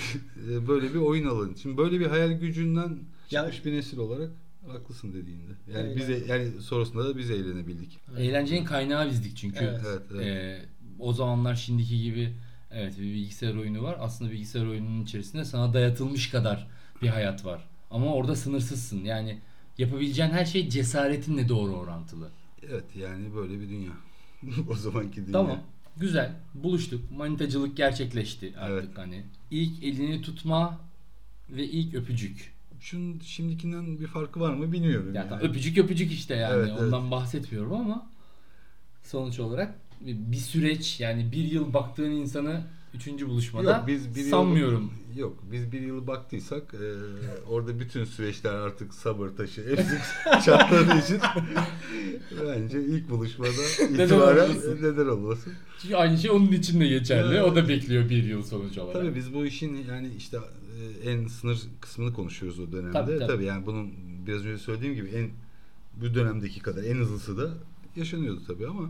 e, 0.49 0.67
böyle 0.67 0.93
bir 0.93 0.99
oyun 0.99 1.27
alanı. 1.27 1.57
Şimdi 1.57 1.77
böyle 1.77 1.99
bir 1.99 2.05
hayal 2.05 2.31
gücünden 2.31 2.99
Ya- 3.31 3.41
çıkmış 3.41 3.65
bir 3.65 3.71
nesil 3.73 3.97
olarak 3.97 4.29
haklısın 4.67 5.13
dediğinde. 5.13 5.51
Yani 5.73 5.77
Aynen. 5.83 5.95
biz 5.97 6.09
e- 6.09 6.25
yani 6.27 6.61
sonrasında 6.61 7.09
da 7.09 7.17
biz 7.17 7.31
eğlenebildik. 7.31 7.99
Eğlencenin 8.17 8.65
kaynağı 8.65 9.09
bizdik 9.09 9.37
çünkü. 9.37 9.59
Evet. 9.65 9.81
Evet, 9.87 10.01
evet. 10.13 10.25
Ee, 10.25 10.65
o 10.99 11.13
zamanlar 11.13 11.55
şimdiki 11.55 12.01
gibi 12.03 12.33
evet 12.71 12.97
bir 12.97 13.03
bilgisayar 13.03 13.55
oyunu 13.55 13.83
var. 13.83 13.97
Aslında 13.99 14.31
bilgisayar 14.31 14.65
oyununun 14.65 15.03
içerisinde 15.03 15.45
sana 15.45 15.73
dayatılmış 15.73 16.29
kadar 16.29 16.67
bir 17.01 17.07
hayat 17.07 17.45
var. 17.45 17.67
Ama 17.91 18.13
orada 18.13 18.35
sınırsızsın. 18.35 19.03
Yani 19.05 19.39
yapabileceğin 19.77 20.29
her 20.29 20.45
şey 20.45 20.69
cesaretinle 20.69 21.49
doğru 21.49 21.71
orantılı. 21.71 22.29
Evet 22.69 22.85
yani 22.95 23.35
böyle 23.35 23.59
bir 23.59 23.69
dünya. 23.69 23.91
o 24.69 24.75
zamanki 24.75 25.15
dünya. 25.15 25.31
Tamam. 25.31 25.59
Güzel. 25.99 26.31
Buluştuk. 26.53 27.11
Manitacılık 27.11 27.77
gerçekleşti 27.77 28.53
artık 28.59 28.85
Evet. 28.87 28.97
hani. 28.97 29.23
İlk 29.51 29.83
elini 29.83 30.21
tutma 30.21 30.79
ve 31.49 31.65
ilk 31.65 31.95
öpücük. 31.95 32.53
Şunun 32.79 33.19
şimdikinden 33.19 33.99
bir 33.99 34.07
farkı 34.07 34.39
var 34.39 34.53
mı 34.53 34.71
bilmiyorum. 34.71 35.13
Ya 35.15 35.21
yani. 35.21 35.29
tamam, 35.29 35.45
öpücük 35.45 35.77
öpücük 35.77 36.11
işte 36.11 36.35
yani. 36.35 36.53
Evet, 36.55 36.69
evet. 36.71 36.81
Ondan 36.81 37.11
bahsetmiyorum 37.11 37.73
ama 37.73 38.09
sonuç 39.03 39.39
olarak 39.39 39.75
bir 40.01 40.37
süreç 40.37 40.99
yani 40.99 41.31
bir 41.31 41.43
yıl 41.43 41.73
baktığın 41.73 42.11
insanı 42.11 42.61
üçüncü 42.97 43.29
buluşmada 43.29 43.77
Yok, 43.77 43.87
biz 43.87 44.15
bir 44.15 44.23
sanmıyorum. 44.23 44.91
Yok 45.15 45.37
biz 45.51 45.71
bir 45.71 45.81
yıl 45.81 46.07
baktıysak 46.07 46.73
e, 46.73 46.85
orada 47.49 47.79
bütün 47.79 48.05
süreçler 48.05 48.53
artık 48.53 48.93
sabır 48.93 49.29
taşı 49.29 49.69
hepsi 49.69 49.97
çatladığı 50.45 50.97
için 50.99 51.19
bence 52.47 52.83
ilk 52.83 53.09
buluşmada 53.09 53.49
itibaren 53.89 54.49
neden 54.81 55.07
olmasın. 55.07 55.53
Çünkü 55.81 55.95
aynı 55.95 56.17
şey 56.17 56.31
onun 56.31 56.51
için 56.51 56.79
de 56.79 56.87
geçerli. 56.87 57.33
Evet. 57.33 57.43
O 57.43 57.55
da 57.55 57.69
bekliyor 57.69 58.09
bir 58.09 58.23
yıl 58.23 58.43
sonuç 58.43 58.77
olarak. 58.77 58.93
Tabii 58.93 59.15
biz 59.15 59.33
bu 59.33 59.45
işin 59.45 59.85
yani 59.89 60.09
işte 60.17 60.37
e, 61.03 61.09
en 61.11 61.27
sınır 61.27 61.59
kısmını 61.81 62.13
konuşuyoruz 62.13 62.59
o 62.59 62.71
dönemde. 62.71 62.91
Tabii, 62.91 63.19
Tabii, 63.19 63.27
tabii. 63.27 63.45
yani 63.45 63.65
bunun 63.65 63.91
biraz 64.27 64.45
önce 64.45 64.57
söylediğim 64.57 64.95
gibi 64.95 65.07
en 65.07 65.29
bu 66.01 66.15
dönemdeki 66.15 66.59
kadar 66.59 66.83
en 66.83 66.95
hızlısı 66.95 67.37
da 67.37 67.49
yaşanıyordu 67.95 68.41
tabii 68.47 68.67
ama 68.67 68.89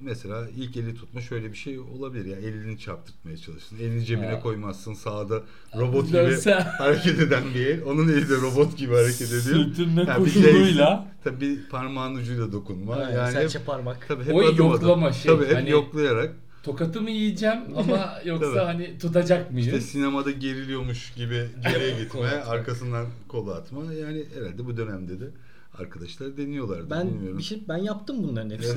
mesela 0.00 0.48
ilk 0.56 0.76
eli 0.76 0.94
tutma 0.94 1.20
şöyle 1.20 1.52
bir 1.52 1.56
şey 1.56 1.78
olabilir 1.78 2.24
ya 2.24 2.36
elini 2.36 2.78
çarptırtmaya 2.78 3.36
çalışırsın. 3.36 3.76
Elini 3.78 4.04
cebine 4.04 4.26
Ha. 4.26 4.40
koymazsın 4.40 4.94
sağda 4.94 5.42
robot 5.78 6.06
gibi 6.06 6.16
Dönse- 6.16 6.60
hareket 6.60 7.20
eden 7.20 7.42
bir 7.54 7.66
el. 7.66 7.82
Onun 7.84 8.08
eli 8.08 8.28
de 8.30 8.34
robot 8.34 8.76
gibi 8.76 8.94
hareket 8.94 9.28
ediyor. 9.28 9.42
Sırtında 9.42 10.14
Ha, 10.14 10.18
bir 10.18 10.24
koşuluyla. 10.24 11.08
Tabii 11.24 11.58
parmağın 11.70 12.14
ucuyla 12.14 12.52
dokunma. 12.52 12.94
Aynen, 12.94 13.16
yani 13.16 13.26
hep, 13.26 13.32
serçe 13.32 13.58
parmak. 13.64 14.08
tabii 14.08 14.24
hep 14.24 14.34
O 14.34 14.38
adım 14.40 14.48
adım. 14.54 14.66
yoklama 14.72 15.12
şey, 15.12 15.32
Tabii 15.34 15.46
hep 15.46 15.54
hani- 15.54 15.70
yoklayarak. 15.70 16.34
Tokatı 16.62 17.02
mı 17.02 17.10
yiyeceğim 17.10 17.58
ama 17.76 18.14
yoksa 18.24 18.52
Tabii. 18.54 18.64
hani 18.64 18.98
tutacak 18.98 19.52
mıyım? 19.52 19.68
İşte 19.68 19.80
sinemada 19.80 20.30
geriliyormuş 20.30 21.12
gibi 21.16 21.46
geriye 21.72 21.90
gitme, 22.02 22.20
arkasından 22.28 23.06
kolu 23.28 23.52
atma. 23.52 23.92
Yani 23.92 24.24
herhalde 24.34 24.66
bu 24.66 24.76
dönemde 24.76 25.20
de 25.20 25.24
arkadaşlar 25.80 26.36
deniyorlardı. 26.36 26.90
Ben 26.90 27.08
bilmiyorum. 27.10 27.38
bir 27.38 27.42
şey 27.42 27.62
ben 27.68 27.76
yaptım 27.76 28.16
bunların 28.22 28.50
hepsini. 28.54 28.76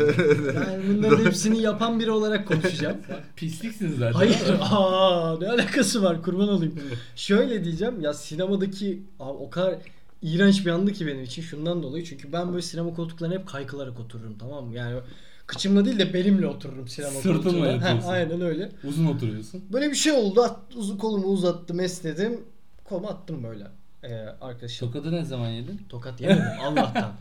ben 0.55 0.81
bunların 0.89 1.25
hepsini 1.25 1.62
yapan 1.62 1.99
biri 1.99 2.12
olarak 2.12 2.47
konuşacağım. 2.47 2.97
Pisliksin 3.35 3.95
zaten. 3.99 4.12
Hayır. 4.13 4.38
Aa, 4.62 5.38
ne 5.41 5.49
alakası 5.49 6.03
var 6.03 6.21
kurban 6.23 6.49
olayım. 6.49 6.75
Şöyle 7.15 7.63
diyeceğim 7.63 8.01
ya 8.01 8.13
sinemadaki 8.13 9.03
abi, 9.19 9.38
o 9.38 9.49
kadar 9.49 9.75
iğrenç 10.21 10.65
bir 10.65 10.71
andı 10.71 10.93
ki 10.93 11.07
benim 11.07 11.23
için 11.23 11.41
şundan 11.41 11.83
dolayı. 11.83 12.03
Çünkü 12.05 12.33
ben 12.33 12.49
böyle 12.51 12.62
sinema 12.62 12.93
koltuklarına 12.93 13.35
hep 13.35 13.47
kaykılarak 13.47 13.99
otururum 13.99 14.38
tamam 14.38 14.65
mı? 14.65 14.75
Yani 14.75 14.99
kıçımla 15.47 15.85
değil 15.85 15.99
de 15.99 16.13
belimle 16.13 16.47
otururum 16.47 16.88
sinema 16.88 17.12
Sırtınla 17.19 17.43
koltuğuna. 17.43 17.65
Ha, 17.67 17.71
yapıyorsun. 17.71 18.09
aynen 18.09 18.41
öyle. 18.41 18.71
Uzun 18.83 19.05
oturuyorsun. 19.05 19.62
Böyle 19.73 19.89
bir 19.91 19.95
şey 19.95 20.12
oldu. 20.13 20.41
At, 20.41 20.59
uzun 20.75 20.97
kolumu 20.97 21.27
uzattım 21.27 21.79
esnedim. 21.79 22.41
Kolumu 22.83 23.07
attım 23.07 23.43
böyle. 23.43 23.67
E, 24.03 24.13
arkadaşım. 24.41 24.88
Tokadı 24.91 25.12
ne 25.12 25.25
zaman 25.25 25.49
yedin? 25.49 25.81
Tokat 25.89 26.21
yemedim 26.21 26.43
Allah'tan. 26.63 27.12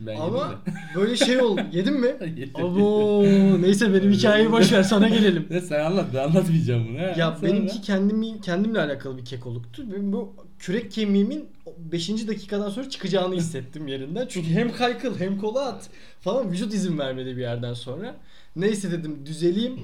Ben 0.00 0.16
Ama 0.20 0.54
böyle 0.94 1.16
şey 1.16 1.40
oldu. 1.42 1.60
Yedin 1.72 2.00
mi? 2.00 2.08
Abo 2.54 3.22
neyse 3.62 3.94
benim 3.94 4.12
hikayeyi 4.12 4.52
boş 4.52 4.72
ver 4.72 4.82
sana 4.82 5.08
gelelim. 5.08 5.46
Ne 5.50 5.60
sen 5.60 5.84
anlat 5.84 6.06
ben 6.14 6.18
anlatmayacağım 6.28 6.88
bunu. 6.88 6.98
he. 6.98 7.14
Ya 7.16 7.36
Sonra? 7.36 7.42
benimki 7.42 7.80
kendimi 7.82 8.40
kendimle 8.40 8.80
alakalı 8.80 9.18
bir 9.18 9.24
kekoluktu. 9.24 9.82
Ben 9.92 10.12
bu 10.12 10.34
kürek 10.58 10.92
kemiğimin 10.92 11.48
5. 11.78 12.08
dakikadan 12.28 12.70
sonra 12.70 12.90
çıkacağını 12.90 13.34
hissettim 13.34 13.88
yerinden. 13.88 14.26
Çünkü 14.26 14.48
hem 14.50 14.72
kaykıl 14.72 15.18
hem 15.20 15.38
kola 15.38 15.66
at 15.68 15.88
falan 16.20 16.52
vücut 16.52 16.74
izin 16.74 16.98
vermedi 16.98 17.36
bir 17.36 17.42
yerden 17.42 17.74
sonra. 17.74 18.16
Neyse 18.56 18.90
dedim 18.90 19.26
düzeleyim. 19.26 19.80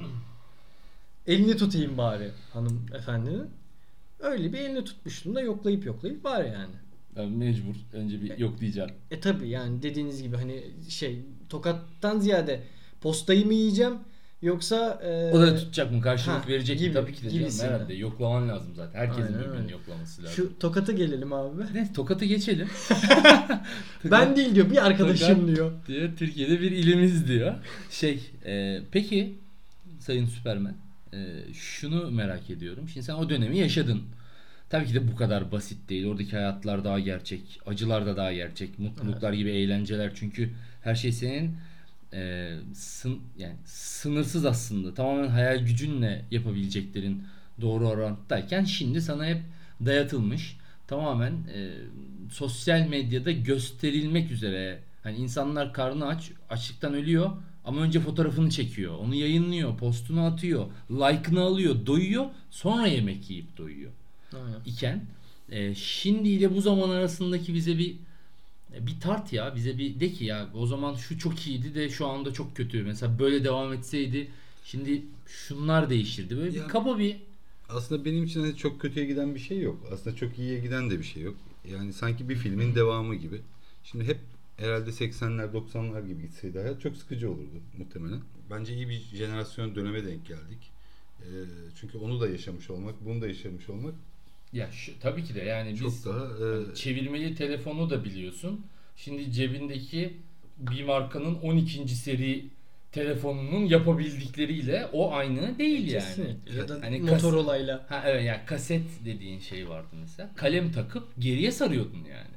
Elini 1.27 1.57
tutayım 1.57 1.99
bari 1.99 2.31
hanım 2.53 2.87
efendinin. 2.95 3.47
Öyle 4.25 4.53
bir 4.53 4.59
elini 4.59 4.85
tutmuştum 4.85 5.35
da 5.35 5.41
yoklayıp 5.41 5.87
yoklayıp 5.87 6.25
var 6.25 6.45
yani. 6.45 6.75
Ben 7.17 7.29
mecbur 7.29 7.75
önce 7.93 8.23
bir 8.23 8.39
yok 8.39 8.61
diyeceğim. 8.61 8.91
E 9.11 9.21
tabi 9.21 9.49
yani 9.49 9.83
dediğiniz 9.83 10.23
gibi 10.23 10.37
hani 10.37 10.65
şey 10.89 11.21
tokattan 11.49 12.19
ziyade 12.19 12.63
postayı 13.01 13.47
mı 13.47 13.55
yiyeceğim 13.55 13.95
yoksa 14.43 15.01
e, 15.05 15.33
O 15.33 15.41
da 15.41 15.57
tutacak 15.57 15.93
mı? 15.93 16.01
Karşılık 16.01 16.45
ha, 16.45 16.49
verecek 16.49 16.79
gibi, 16.79 16.89
mi? 16.89 16.95
Tabii 16.95 17.13
ki 17.13 17.25
de 17.25 17.31
canım 17.31 17.59
herhalde. 17.61 17.95
Yoklaman 17.95 18.49
lazım 18.49 18.75
zaten. 18.77 18.99
Herkesin 18.99 19.23
Aynen 19.23 19.41
birbirini 19.41 19.73
yoklaması 19.73 20.23
lazım. 20.23 20.37
şu 20.37 20.59
tokata 20.59 20.93
gelelim 20.93 21.33
abi. 21.33 21.63
Ne? 21.75 21.93
Tokat'ı 21.93 22.25
geçelim. 22.25 22.69
Ben 24.11 24.37
değil 24.37 24.55
diyor 24.55 24.71
bir 24.71 24.87
arkadaşım 24.87 25.41
Tokat 25.41 25.57
diyor. 25.57 25.73
diyor. 25.87 26.17
Türkiye'de 26.17 26.61
bir 26.61 26.71
ilimiz 26.71 27.29
diyor. 27.29 27.55
Şey, 27.91 28.31
e, 28.45 28.81
peki 28.93 29.39
Sayın 30.01 30.27
Süpermen, 30.27 30.75
e, 31.15 31.53
şunu 31.55 32.11
merak 32.11 32.51
ediyorum. 32.51 32.89
Şimdi 32.89 33.07
sen 33.07 33.15
o 33.15 33.31
dönemi 33.31 33.59
yaşadın. 33.59 34.03
Tabii 34.71 34.87
ki 34.87 34.95
de 34.95 35.13
bu 35.13 35.17
kadar 35.17 35.53
basit 35.53 35.89
değil. 35.89 36.07
Oradaki 36.07 36.31
hayatlar 36.31 36.85
daha 36.85 37.01
gerçek, 37.01 37.61
acılar 37.67 38.07
da 38.07 38.17
daha 38.17 38.33
gerçek, 38.33 38.79
mutluluklar 38.79 39.33
gibi 39.33 39.51
eğlenceler. 39.51 40.13
Çünkü 40.15 40.51
her 40.83 40.95
şey 40.95 41.13
senin 41.13 41.57
e, 42.13 42.53
sın, 42.75 43.21
yani 43.39 43.57
sınırsız 43.65 44.45
aslında. 44.45 44.95
Tamamen 44.95 45.29
hayal 45.29 45.59
gücünle 45.59 46.25
yapabileceklerin 46.31 47.25
doğru 47.61 47.89
orantıdayken 47.89 48.65
şimdi 48.65 49.01
sana 49.01 49.27
hep 49.27 49.41
dayatılmış. 49.87 50.57
Tamamen 50.87 51.33
e, 51.33 51.71
sosyal 52.31 52.89
medyada 52.89 53.33
gösterilmek 53.33 54.31
üzere. 54.31 54.79
Hani 55.03 55.17
insanlar 55.17 55.73
karnı 55.73 56.07
aç, 56.07 56.31
açlıktan 56.51 56.95
ölüyor 56.95 57.31
ama 57.65 57.81
önce 57.81 58.01
fotoğrafını 58.01 58.51
çekiyor. 58.51 58.99
Onu 58.99 59.15
yayınlıyor, 59.15 59.79
postunu 59.79 60.25
atıyor, 60.25 60.67
like'ını 60.91 61.41
alıyor, 61.41 61.87
doyuyor, 61.87 62.27
sonra 62.51 62.87
yemek 62.87 63.31
yiyip 63.31 63.57
doyuyor 63.59 63.91
Aynen. 64.33 64.61
iken 64.67 65.07
e, 65.51 65.75
şimdi 65.75 66.29
ile 66.29 66.55
bu 66.57 66.61
zaman 66.61 66.89
arasındaki 66.91 67.55
bize 67.55 67.79
bir 67.79 67.97
bir 68.81 69.01
tart 69.01 69.33
ya 69.33 69.57
bize 69.57 69.79
bir 69.79 70.01
de 70.01 70.13
ki 70.13 70.25
ya 70.25 70.49
o 70.55 70.67
zaman 70.67 70.95
şu 70.95 71.19
çok 71.19 71.47
iyiydi 71.47 71.75
de 71.75 71.91
şu 71.91 72.07
anda 72.07 72.33
çok 72.33 72.57
kötü. 72.57 72.83
Mesela 72.83 73.19
böyle 73.19 73.45
devam 73.45 73.73
etseydi 73.73 74.29
şimdi 74.65 75.03
şunlar 75.27 75.91
değişirdi. 75.91 76.37
Böyle 76.37 76.59
Ya- 76.59 76.65
bir 76.65 76.69
kaba 76.69 76.99
bir 76.99 77.17
Aslında 77.69 78.05
benim 78.05 78.25
için 78.25 78.41
hani 78.41 78.57
çok 78.57 78.81
kötüye 78.81 79.07
giden 79.07 79.35
bir 79.35 79.41
şey 79.41 79.61
yok. 79.61 79.79
Aslında 79.93 80.17
çok 80.17 80.39
iyiye 80.39 80.59
giden 80.59 80.91
de 80.91 80.99
bir 80.99 81.05
şey 81.05 81.23
yok. 81.23 81.37
Yani 81.73 81.93
sanki 81.93 82.29
bir 82.29 82.37
filmin 82.37 82.75
devamı 82.75 83.15
gibi. 83.15 83.41
Şimdi 83.85 84.05
hep 84.05 84.19
herhalde 84.57 84.91
80'ler 84.91 85.53
90'lar 85.53 86.07
gibi 86.07 86.23
gitseydi 86.23 86.59
hayat 86.59 86.81
çok 86.81 86.97
sıkıcı 86.97 87.31
olurdu 87.31 87.61
muhtemelen. 87.79 88.21
Bence 88.51 88.75
iyi 88.75 88.89
bir 88.89 89.01
jenerasyon 89.01 89.75
döneme 89.75 90.05
denk 90.07 90.27
geldik. 90.27 90.71
Ee, 91.21 91.25
çünkü 91.81 91.99
onu 91.99 92.21
da 92.21 92.29
yaşamış 92.29 92.71
olmak, 92.71 93.05
bunu 93.05 93.21
da 93.23 93.27
yaşamış 93.27 93.69
olmak 93.69 93.95
ya 94.53 94.71
şu, 94.73 94.93
tabii 95.01 95.25
ki 95.25 95.35
de 95.35 95.41
yani 95.41 95.77
çok 95.77 95.89
biz 95.89 96.07
daha 96.07 96.25
e, 96.25 96.65
hani 96.65 96.75
çevirmeli 96.75 97.35
telefonu 97.35 97.91
da 97.91 98.05
biliyorsun. 98.05 98.67
Şimdi 98.97 99.33
cebindeki 99.33 100.15
bir 100.59 100.85
markanın 100.85 101.35
12. 101.35 101.89
seri 101.89 102.45
telefonunun 102.93 103.65
yapabildikleriyle 103.65 104.87
o 104.93 105.13
aynı 105.13 105.59
değil 105.59 105.89
yani. 105.93 106.37
Ya 106.57 106.69
da 106.69 106.79
Hani 106.83 107.07
kas- 107.07 107.23
Motorola'yla. 107.23 107.87
Ha 107.89 108.03
evet 108.07 108.25
yani 108.25 108.41
kaset 108.47 108.83
dediğin 109.05 109.41
şey 109.41 109.69
vardı 109.69 109.89
mesela. 110.01 110.31
Kalem 110.37 110.73
takıp 110.73 111.09
geriye 111.19 111.53
sarıyordun 111.53 112.05
yani. 112.11 112.35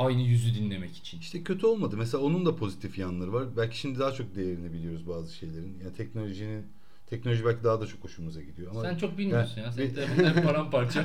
Aynı 0.00 0.22
yüzü 0.22 0.54
dinlemek 0.54 0.96
için. 0.96 1.20
İşte 1.20 1.42
kötü 1.42 1.66
olmadı. 1.66 1.96
Mesela 1.96 2.24
onun 2.24 2.46
da 2.46 2.56
pozitif 2.56 2.98
yanları 2.98 3.32
var. 3.32 3.44
Belki 3.56 3.78
şimdi 3.78 3.98
daha 3.98 4.12
çok 4.12 4.34
değerini 4.36 4.72
biliyoruz 4.72 5.08
bazı 5.08 5.34
şeylerin. 5.34 5.78
Yani 5.84 5.92
teknolojinin 5.96 6.62
teknoloji 7.06 7.44
belki 7.44 7.64
daha 7.64 7.80
da 7.80 7.86
çok 7.86 8.04
hoşumuza 8.04 8.42
gidiyor 8.42 8.70
ama 8.70 8.82
Sen 8.82 8.96
çok 8.96 9.18
bilmiyorsun 9.18 9.60
Ya, 9.60 9.66
ya. 9.66 9.72
Senin 9.72 9.88
bir- 9.90 9.94
telefonun 9.94 10.28
hep 10.28 10.44
paramparça. 10.44 11.04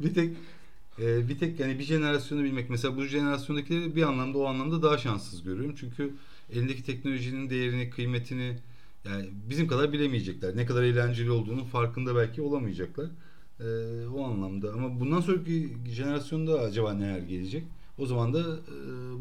bir 0.00 0.14
tek 0.14 0.36
e, 1.00 1.28
bir 1.28 1.38
tek 1.38 1.60
yani 1.60 1.78
bir 1.78 1.84
jenerasyonu 1.84 2.44
bilmek 2.44 2.70
mesela 2.70 2.96
bu 2.96 3.04
jenerasyondakileri 3.04 3.96
bir 3.96 4.02
anlamda 4.02 4.38
o 4.38 4.44
anlamda 4.46 4.82
daha 4.82 4.98
şanssız 4.98 5.42
görüyorum. 5.42 5.74
Çünkü 5.80 6.14
elindeki 6.52 6.82
teknolojinin 6.82 7.50
değerini, 7.50 7.90
kıymetini 7.90 8.56
yani 9.04 9.28
bizim 9.50 9.68
kadar 9.68 9.92
bilemeyecekler. 9.92 10.56
Ne 10.56 10.66
kadar 10.66 10.82
eğlenceli 10.82 11.30
olduğunu 11.30 11.64
farkında 11.64 12.16
belki 12.16 12.42
olamayacaklar. 12.42 13.06
E, 13.60 13.66
o 14.06 14.24
anlamda 14.24 14.72
ama 14.72 15.00
bundan 15.00 15.20
sonraki 15.20 15.68
jenerasyonda 15.94 16.60
acaba 16.60 16.94
neler 16.94 17.18
gelecek? 17.18 17.64
O 17.98 18.06
zaman 18.06 18.34
da 18.34 18.40
e, 18.40 18.74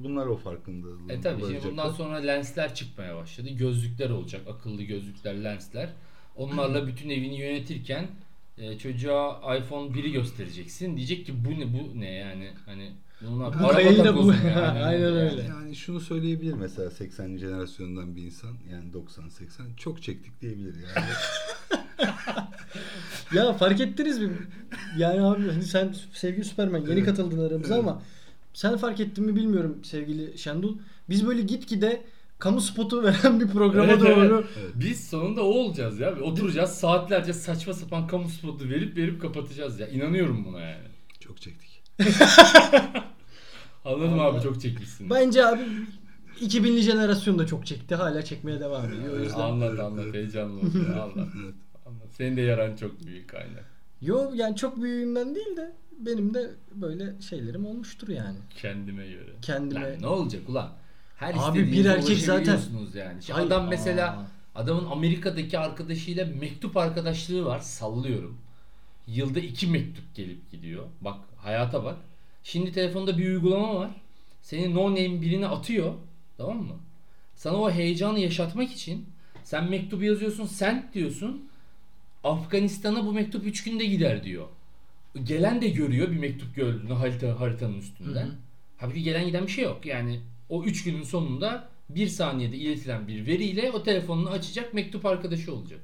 bunlar 0.04 0.26
o 0.28 0.38
farkındalığı 0.38 0.98
e 1.14 1.22
tabii 1.22 1.42
şimdi 1.42 1.64
bundan 1.64 1.90
sonra 1.90 2.16
lensler 2.16 2.76
çıkmaya 2.76 3.16
başladı. 3.16 3.50
Gözlükler 3.50 4.10
olacak. 4.10 4.42
Akıllı 4.48 4.84
gözlükler, 4.84 5.44
lensler. 5.44 5.90
Onlarla 6.36 6.88
bütün 6.88 7.10
evini 7.10 7.40
yönetirken 7.40 8.08
e, 8.58 8.78
çocuğa 8.78 9.56
iPhone 9.58 9.90
1'i 9.92 10.12
göstereceksin. 10.12 10.98
Diyecek 10.98 11.26
ki 11.26 11.34
bu 11.46 11.60
ne 11.60 11.74
bu 11.74 12.00
ne 12.00 12.12
yani 12.12 12.52
hani 12.66 12.92
buna 13.22 13.60
Bu 13.60 13.68
araba 13.68 14.04
da 14.06 14.18
bu. 14.18 14.34
yani. 14.34 14.52
Aynen 14.84 15.00
Yani. 15.02 15.18
öyle. 15.20 15.42
Yani 15.44 15.76
şunu 15.76 16.00
söyleyebilir 16.00 16.54
mesela 16.54 16.90
80'li 16.90 17.38
jenerasyondan 17.40 18.16
bir 18.16 18.24
insan 18.24 18.52
yani 18.72 18.92
90-80 18.92 19.76
çok 19.78 20.04
çektik 20.04 20.42
diyebilir 20.42 20.76
yani. 20.96 21.06
Ya 23.34 23.54
fark 23.54 23.82
ettiniz 23.82 24.20
mi? 24.20 24.30
Yani 24.98 25.22
abi 25.22 25.48
hani 25.48 25.64
sen 25.64 25.96
sevgili 26.14 26.46
Süpermen 26.46 26.82
yeni 26.82 27.04
katıldın 27.04 27.48
aramıza 27.48 27.80
ama 27.80 28.02
sen 28.58 28.78
fark 28.78 29.00
ettin 29.00 29.26
mi 29.26 29.36
bilmiyorum 29.36 29.78
sevgili 29.84 30.38
Şendul. 30.38 30.78
Biz 31.10 31.28
böyle 31.28 31.42
gitgide 31.42 32.04
kamu 32.40 32.62
spotu 32.62 33.04
veren 33.04 33.40
bir 33.40 33.48
programa 33.48 33.92
Evet, 33.92 34.02
doğru 34.02 34.46
Evet. 34.60 34.72
Biz 34.76 35.08
sonunda 35.10 35.44
o 35.44 35.48
olacağız 35.48 36.00
ya. 36.00 36.20
Oturacağız 36.20 36.72
saatlerce 36.72 37.34
saçma 37.34 37.74
sapan 37.74 38.08
kamu 38.08 38.30
spotu 38.30 38.70
verip 38.70 38.98
verip 38.98 39.22
kapatacağız 39.22 39.80
ya. 39.80 39.88
İnanıyorum 39.88 40.46
buna 40.46 40.60
yani. 40.62 40.88
Çok 41.20 41.42
çektik. 41.42 41.84
Anladım 43.86 44.18
Vallahi. 44.18 44.36
abi 44.38 44.44
çok 44.44 44.62
çekmişsin. 44.62 45.10
Bence 45.10 45.46
abi 45.46 45.62
2000'li 46.42 46.82
jenerasyon 46.82 47.40
da 47.40 47.48
çok 47.48 47.66
çekti. 47.66 47.96
Hala 47.96 48.26
çekmeye 48.26 48.60
devam 48.60 48.94
ediyor. 48.94 49.14
O 49.14 49.20
yüzden. 49.20 49.40
Anlat 49.40 49.80
anlat 49.80 50.14
heyecanlı 50.14 50.60
oldu 50.60 50.86
anlat. 51.02 51.28
Senin 52.12 52.38
de 52.38 52.42
yaran 52.42 52.76
çok 52.76 53.06
büyük 53.06 53.34
aynen. 53.34 53.64
Yo 54.02 54.32
yani 54.36 54.56
çok 54.56 54.82
büyüğümden 54.82 55.36
değil 55.36 55.58
de 55.58 55.72
benim 56.00 56.34
de 56.34 56.52
böyle 56.72 57.22
şeylerim 57.22 57.66
olmuştur 57.66 58.08
yani. 58.08 58.38
Kendime 58.62 59.08
göre. 59.08 59.32
Kendime. 59.42 59.82
Lan 59.94 60.02
ne 60.02 60.08
olacak 60.08 60.50
ulan? 60.50 60.72
Her 61.18 61.36
Abi 61.38 61.72
bir 61.72 61.86
erkek 61.86 62.18
zaten- 62.18 62.60
yani. 62.96 63.24
Şimdi 63.24 63.32
Hayır. 63.34 63.48
adam 63.48 63.68
mesela 63.70 64.08
Aa. 64.08 64.28
adamın 64.60 64.86
Amerika'daki 64.86 65.60
arkadaşıyla 65.60 66.26
mektup 66.26 66.78
arkadaşlığı 66.78 67.46
var 67.46 67.60
sallıyorum. 67.60 68.38
Yılda 69.08 69.40
iki 69.40 69.68
mektup 69.68 70.16
gelip 70.16 70.52
gidiyor. 70.52 70.84
Bak 71.02 71.18
hayata 71.38 71.84
bak. 71.84 71.98
Şimdi 72.44 72.72
telefonda 72.72 73.18
bir 73.18 73.26
uygulama 73.30 73.76
var. 73.76 73.92
Seni 74.42 74.76
no 74.76 74.86
name 74.90 75.22
birine 75.22 75.48
atıyor. 75.48 75.94
Tamam 76.38 76.58
mı? 76.58 76.76
Sana 77.36 77.58
o 77.58 77.72
heyecanı 77.72 78.20
yaşatmak 78.20 78.72
için 78.72 79.06
sen 79.44 79.70
mektubu 79.70 80.04
yazıyorsun 80.04 80.46
sent 80.46 80.94
diyorsun. 80.94 81.50
Afganistan'a 82.24 83.06
bu 83.06 83.14
mektup 83.14 83.46
3 83.46 83.64
günde 83.64 83.86
gider 83.86 84.24
diyor. 84.24 84.48
Gelen 85.24 85.62
de 85.62 85.70
görüyor 85.70 86.12
bir 86.12 86.18
mektup 86.18 86.56
gördüğünü 86.56 86.94
harita, 86.94 87.40
haritanın 87.40 87.78
üstünde. 87.80 88.20
Hı 88.20 88.24
hı. 88.24 88.36
Halbuki 88.78 89.04
gelen 89.04 89.26
giden 89.26 89.44
bir 89.44 89.52
şey 89.52 89.64
yok. 89.64 89.86
Yani 89.86 90.20
o 90.50 90.64
3 90.64 90.84
günün 90.84 91.04
sonunda 91.04 91.70
bir 91.90 92.08
saniyede 92.08 92.58
iletilen 92.58 93.08
bir 93.08 93.28
veriyle 93.28 93.72
o 93.72 93.84
telefonunu 93.84 94.30
açacak 94.30 94.74
mektup 94.74 95.06
arkadaşı 95.06 95.54
olacak. 95.54 95.80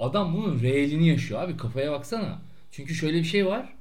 Adam 0.00 0.34
bunun 0.34 0.60
reelini 0.60 1.08
yaşıyor 1.08 1.42
abi 1.42 1.56
kafaya 1.56 1.92
baksana. 1.92 2.42
Çünkü 2.70 2.94
şöyle 2.94 3.18
bir 3.18 3.24
şey 3.24 3.46
var. 3.46 3.72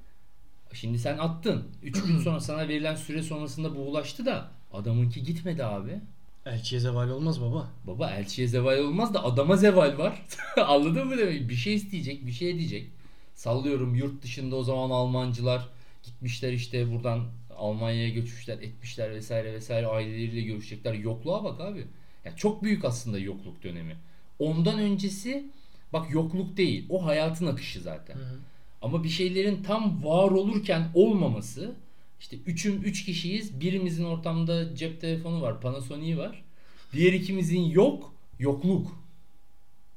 Şimdi 0.73 0.99
sen 0.99 1.17
attın. 1.17 1.63
3 1.83 2.03
gün 2.03 2.19
sonra 2.23 2.39
sana 2.39 2.67
verilen 2.67 2.95
süre 2.95 3.23
sonrasında 3.23 3.75
bu 3.75 3.79
ulaştı 3.79 4.25
da 4.25 4.51
adamınki 4.73 5.23
gitmedi 5.23 5.63
abi. 5.65 5.99
Elçiye 6.45 6.81
zeval 6.81 7.09
olmaz 7.09 7.41
baba. 7.41 7.69
Baba 7.87 8.11
elçiye 8.11 8.47
zeval 8.47 8.77
olmaz 8.77 9.13
da 9.13 9.23
adama 9.23 9.55
zeval 9.55 9.97
var. 9.97 10.25
Anladın 10.67 11.07
mı 11.07 11.17
demek? 11.17 11.49
Bir 11.49 11.55
şey 11.55 11.75
isteyecek, 11.75 12.25
bir 12.25 12.31
şey 12.31 12.57
diyecek. 12.59 12.89
Sallıyorum 13.35 13.95
yurt 13.95 14.23
dışında 14.23 14.55
o 14.55 14.63
zaman 14.63 14.89
Almancılar 14.89 15.69
gitmişler 16.03 16.53
işte 16.53 16.91
buradan 16.91 17.25
Almanya'ya 17.57 18.09
göçmüşler, 18.09 18.57
etmişler 18.57 19.11
vesaire 19.11 19.53
vesaire 19.53 19.87
aileleriyle 19.87 20.41
görüşecekler. 20.41 20.93
Yokluğa 20.93 21.43
bak 21.43 21.61
abi. 21.61 21.87
Ya 22.25 22.35
çok 22.35 22.63
büyük 22.63 22.85
aslında 22.85 23.19
yokluk 23.19 23.63
dönemi. 23.63 23.97
Ondan 24.39 24.79
öncesi 24.79 25.45
bak 25.93 26.11
yokluk 26.11 26.57
değil. 26.57 26.85
O 26.89 27.05
hayatın 27.05 27.47
akışı 27.47 27.81
zaten. 27.81 28.17
Ama 28.81 29.03
bir 29.03 29.09
şeylerin 29.09 29.63
tam 29.63 30.03
var 30.03 30.31
olurken 30.31 30.91
olmaması 30.93 31.75
işte 32.23 32.37
üçüm 32.45 32.83
üç 32.83 33.05
kişiyiz. 33.05 33.59
Birimizin 33.59 34.03
ortamda 34.03 34.75
cep 34.75 35.01
telefonu 35.01 35.41
var, 35.41 35.61
Panasonic 35.61 36.17
var. 36.17 36.43
Diğer 36.93 37.13
ikimizin 37.13 37.61
yok, 37.61 38.13
yokluk. 38.39 39.03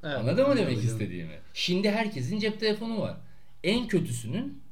Evet. 0.03 0.19
Anladın 0.19 0.49
mı 0.49 0.57
demek 0.57 0.85
istediğimi? 0.85 1.39
Şimdi 1.55 1.91
herkesin 1.91 2.39
cep 2.39 2.61
telefonu 2.61 3.01
var. 3.01 3.17
En 3.65 3.89
kötüsünün 3.89 4.62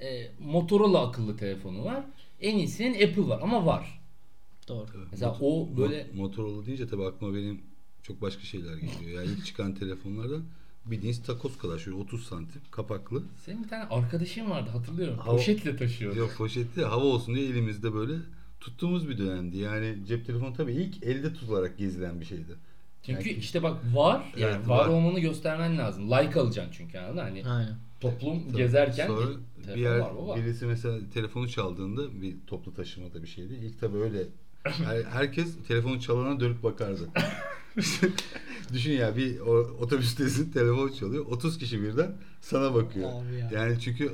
e, 0.00 0.30
Motorola 0.40 1.08
akıllı 1.08 1.36
telefonu 1.36 1.84
var. 1.84 2.04
En 2.40 2.58
iyisinin 2.58 2.94
Apple 2.94 3.28
var 3.28 3.40
ama 3.42 3.66
var. 3.66 4.00
Doğru. 4.68 4.86
Mesela 5.10 5.30
Mot- 5.32 5.38
o 5.40 5.76
böyle 5.76 6.02
Mot- 6.02 6.14
Motorola 6.14 6.66
deyince 6.66 6.86
tabii 6.88 7.04
aklıma 7.04 7.34
benim 7.36 7.60
çok 8.02 8.22
başka 8.22 8.42
şeyler 8.42 8.74
geliyor. 8.76 9.20
Yani 9.22 9.32
ilk 9.32 9.46
çıkan 9.46 9.74
telefonlardan 9.74 10.44
bildiğiniz 10.86 11.22
takoz 11.22 11.58
kadar 11.58 11.78
şöyle 11.78 11.96
30 11.96 12.26
santim 12.26 12.60
kapaklı. 12.70 13.22
senin 13.46 13.64
bir 13.64 13.68
tane 13.68 13.84
arkadaşın 13.84 14.50
vardı 14.50 14.70
hatırlıyorum. 14.70 15.18
Hava- 15.18 15.36
Poşetle 15.36 15.76
taşıyordu. 15.76 16.18
Yok 16.18 16.34
poşetli 16.38 16.84
hava 16.84 17.04
olsun 17.04 17.34
diye 17.34 17.48
elimizde 17.48 17.94
böyle 17.94 18.12
tuttuğumuz 18.60 19.08
bir 19.08 19.18
dönemdi. 19.18 19.56
Yani 19.58 19.96
cep 20.08 20.26
telefonu 20.26 20.52
tabii 20.56 20.72
ilk 20.72 21.02
elde 21.02 21.32
tutularak 21.32 21.78
gezilen 21.78 22.20
bir 22.20 22.24
şeydi. 22.24 22.54
Çünkü 23.06 23.28
Yani- 23.28 23.38
işte 23.38 23.62
bak 23.62 23.76
var 23.94 24.32
yani 24.36 24.56
Evet, 24.56 24.68
var, 24.68 24.78
var. 24.78 24.86
olmanı 24.88 25.20
göstermen 25.20 25.78
lazım. 25.78 26.10
Like 26.10 26.40
alacaksın 26.40 26.72
çünkü 26.78 26.98
anladın? 26.98 27.18
Hani 27.18 27.46
Aynen. 27.46 27.74
toplum 28.00 28.42
Tabii. 28.46 28.56
gezerken 28.56 29.06
Sonra 29.06 29.26
bir 29.74 29.80
yer, 29.80 29.98
var 29.98 30.16
baba. 30.16 30.36
birisi 30.36 30.66
mesela 30.66 30.98
telefonu 31.14 31.48
çaldığında 31.48 32.22
bir 32.22 32.34
toplu 32.46 32.74
taşımada 32.74 33.22
bir 33.22 33.28
şeydi. 33.28 33.54
İlk 33.54 33.80
tabii 33.80 33.96
öyle 33.98 34.22
her- 34.64 35.02
herkes 35.04 35.56
telefonu 35.68 36.00
çalana 36.00 36.40
dönüp 36.40 36.62
bakardı. 36.62 37.08
Düşün 38.72 38.92
ya 38.92 39.16
bir 39.16 39.40
o- 39.40 39.76
otobüstesin 39.80 40.50
telefon 40.52 40.88
çalıyor. 40.88 41.26
30 41.26 41.58
kişi 41.58 41.82
birden 41.82 42.12
sana 42.40 42.74
bakıyor. 42.74 43.10
Abi 43.12 43.38
ya. 43.38 43.50
Yani 43.62 43.80
çünkü 43.80 44.12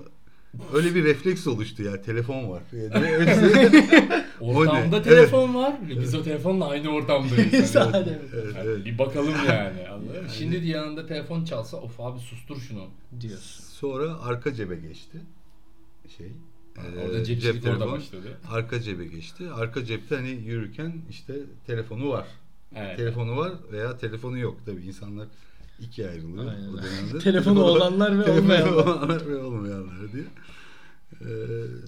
öyle 0.73 0.95
bir 0.95 1.05
refleks 1.05 1.47
oluştu 1.47 1.83
ya 1.83 2.03
telefon 2.03 2.51
var. 2.51 2.63
Yani 2.73 3.07
hepsi- 3.07 4.25
Ortamda 4.41 5.03
telefon 5.03 5.55
var. 5.55 5.77
Biz 5.89 6.15
o 6.15 6.23
telefonla 6.23 6.69
aynı 6.69 6.89
ortamdayız. 6.89 7.53
Hani 7.53 7.67
Zaten. 7.67 8.19
evet, 8.35 8.55
Yani 8.57 8.69
evet. 8.69 8.85
Bir 8.85 8.99
bakalım 8.99 9.35
yani. 9.49 9.89
anladın 9.89 10.23
mı? 10.23 10.29
Şimdi 10.39 10.63
de 10.63 10.67
yanında 10.67 11.07
telefon 11.07 11.45
çalsa 11.45 11.77
of 11.77 12.01
abi 12.01 12.21
sustur 12.21 12.61
şunu. 12.61 12.87
diyorsun. 13.21 13.65
Sonra 13.65 14.21
arka 14.23 14.55
cebe 14.55 14.77
geçti. 14.77 15.19
Şey. 16.17 16.27
Orada 17.05 17.25
cepçilik 17.25 17.55
orada 17.55 17.65
telefonu. 17.79 17.93
başladı. 17.93 18.39
Arka 18.51 18.81
cebe 18.81 19.05
geçti. 19.07 19.45
Arka 19.55 19.85
cepte 19.85 20.17
hani 20.17 20.29
yürürken 20.31 20.93
işte 21.11 21.35
telefonu 21.67 22.09
var. 22.11 22.27
Evet. 22.75 22.97
Telefonu 22.97 23.37
var 23.37 23.53
veya 23.73 23.97
telefonu 23.97 24.39
yok. 24.39 24.61
Tabii 24.67 24.87
insanlar 24.87 25.29
ikiye 25.81 26.09
ayrılıyor 26.09 26.53
Aynen. 26.53 26.69
o 26.69 26.77
dönemde. 26.83 27.19
Telefonu 27.25 27.63
olanlar 27.65 28.19
ve 28.19 28.25
Telefonu 28.25 28.45
olmayanlar. 28.45 28.85
olanlar 28.85 29.27
ve 29.27 29.37
olmayanlar 29.37 30.13
diye. 30.13 30.25
Ee, 31.21 31.27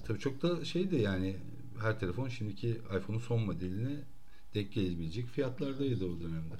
tabii 0.07 0.19
çok 0.19 0.41
da 0.41 0.65
şeydi 0.65 0.95
yani 0.95 1.35
her 1.81 1.99
telefon 1.99 2.29
şimdiki 2.29 2.69
iPhone'un 2.69 3.19
son 3.19 3.41
modeline 3.41 3.95
denk 4.53 4.73
gelebilecek 4.73 5.27
fiyatlardaydı 5.27 6.05
o 6.05 6.19
dönemde. 6.19 6.55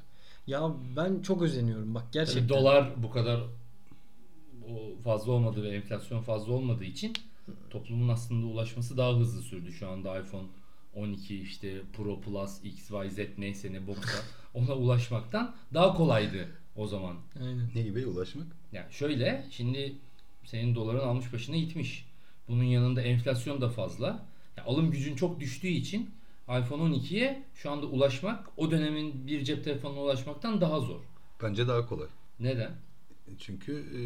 Ya 0.48 0.72
ben 0.96 1.22
çok 1.22 1.42
özeniyorum 1.42 1.96
bak 1.96 2.04
gerçekten. 2.12 2.48
Tabii 2.48 2.60
dolar 2.60 2.90
bu 3.04 3.12
kadar 3.12 3.42
o 4.70 5.02
fazla 5.04 5.32
olmadığı 5.32 5.64
ve 5.64 5.70
enflasyon 5.70 6.22
fazla 6.22 6.54
olmadığı 6.54 6.84
için 6.84 7.14
toplumun 7.70 8.10
aslında 8.10 8.46
ulaşması 8.48 8.98
daha 8.98 9.16
hızlı 9.20 9.42
sürdü. 9.42 9.72
Şu 9.72 9.90
anda 9.90 10.20
iPhone 10.20 10.48
12 10.96 11.42
işte 11.42 11.82
Pro 11.94 12.22
Plus 12.22 12.60
X, 12.64 12.92
Y, 12.92 13.10
Z 13.10 13.18
neyse 13.38 13.74
ne 13.74 13.88
boksa 13.88 14.18
ona 14.54 14.76
ulaşmaktan 14.76 15.56
daha 15.74 15.94
kolaydı 15.94 16.48
o 16.76 16.88
zaman. 16.88 17.16
Aynen. 17.40 17.70
Ne 17.76 17.82
gibi 17.82 18.06
ulaşmak? 18.06 18.48
Yani 18.72 18.94
şöyle 18.94 19.46
şimdi 19.52 19.96
senin 20.46 20.76
doların 20.76 21.08
almış 21.08 21.34
başına 21.34 21.58
gitmiş. 21.58 22.06
Bunun 22.48 22.64
yanında 22.64 23.02
enflasyon 23.02 23.62
da 23.62 23.70
fazla. 23.70 24.26
Ya 24.58 24.64
alım 24.66 24.92
gücün 24.92 25.16
çok 25.16 25.40
düştüğü 25.40 25.68
için 25.68 26.10
iPhone 26.44 26.96
12'ye 26.96 27.44
şu 27.56 27.72
anda 27.72 27.86
ulaşmak 27.86 28.50
o 28.58 28.72
dönemin 28.72 29.28
bir 29.28 29.44
cep 29.44 29.64
telefonuna 29.64 30.00
ulaşmaktan 30.00 30.62
daha 30.62 30.80
zor. 30.80 31.00
Bence 31.44 31.68
daha 31.68 31.86
kolay. 31.86 32.08
Neden? 32.40 32.72
Çünkü 33.40 33.72
e, 33.74 34.02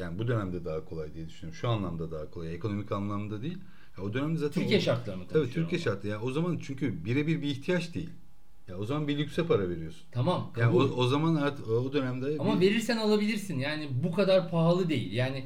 yani 0.00 0.18
bu 0.18 0.28
dönemde 0.28 0.64
daha 0.64 0.84
kolay 0.84 1.14
diye 1.14 1.28
düşünüyorum. 1.28 1.58
Şu 1.60 1.68
anlamda 1.68 2.10
daha 2.10 2.30
kolay. 2.30 2.54
Ekonomik 2.54 2.92
anlamda 2.92 3.42
değil. 3.42 3.58
Ya 3.98 4.04
o 4.04 4.12
dönemde 4.14 4.38
zaten 4.38 4.60
Türkiye 4.62 4.78
o- 4.78 4.82
şartlarını 4.82 5.28
Tabii 5.28 5.50
Türkiye 5.50 5.80
şartı. 5.80 6.08
Ya 6.08 6.20
o 6.20 6.30
zaman 6.32 6.58
çünkü 6.62 7.04
birebir 7.04 7.42
bir 7.42 7.48
ihtiyaç 7.48 7.94
değil. 7.94 8.10
Ya 8.68 8.78
o 8.78 8.84
zaman 8.84 9.08
bir 9.08 9.18
lükse 9.18 9.46
para 9.46 9.68
veriyorsun. 9.68 10.02
Tamam. 10.12 10.52
Yani 10.56 10.76
o, 10.76 10.78
o 10.82 11.06
zaman 11.06 11.34
artık 11.34 11.68
o 11.68 11.92
dönemde 11.92 12.36
Ama 12.38 12.60
bir- 12.60 12.66
verirsen 12.70 12.96
alabilirsin. 12.96 13.58
Yani 13.58 13.88
bu 14.04 14.12
kadar 14.12 14.50
pahalı 14.50 14.88
değil. 14.88 15.12
Yani 15.12 15.44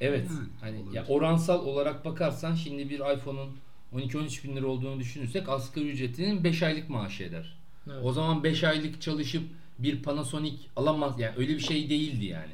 evet. 0.00 0.26
Yani, 0.30 0.48
hani 0.60 0.76
olabilir. 0.78 0.94
ya 0.96 1.06
oransal 1.08 1.64
olarak 1.66 2.04
bakarsan 2.04 2.54
şimdi 2.54 2.88
bir 2.90 3.00
iPhone'un 3.14 3.50
12-13 3.94 4.44
bin 4.44 4.56
lira 4.56 4.66
olduğunu 4.66 5.00
düşünürsek 5.00 5.48
asgari 5.48 5.88
ücretinin 5.90 6.44
5 6.44 6.62
aylık 6.62 6.90
maaşı 6.90 7.24
eder. 7.24 7.58
Evet. 7.86 7.98
O 8.02 8.12
zaman 8.12 8.44
5 8.44 8.64
aylık 8.64 9.00
çalışıp 9.02 9.42
bir 9.78 10.02
Panasonic 10.02 10.56
alamaz. 10.76 11.20
Yani 11.20 11.34
öyle 11.36 11.54
bir 11.54 11.60
şey 11.60 11.90
değildi 11.90 12.24
yani. 12.24 12.52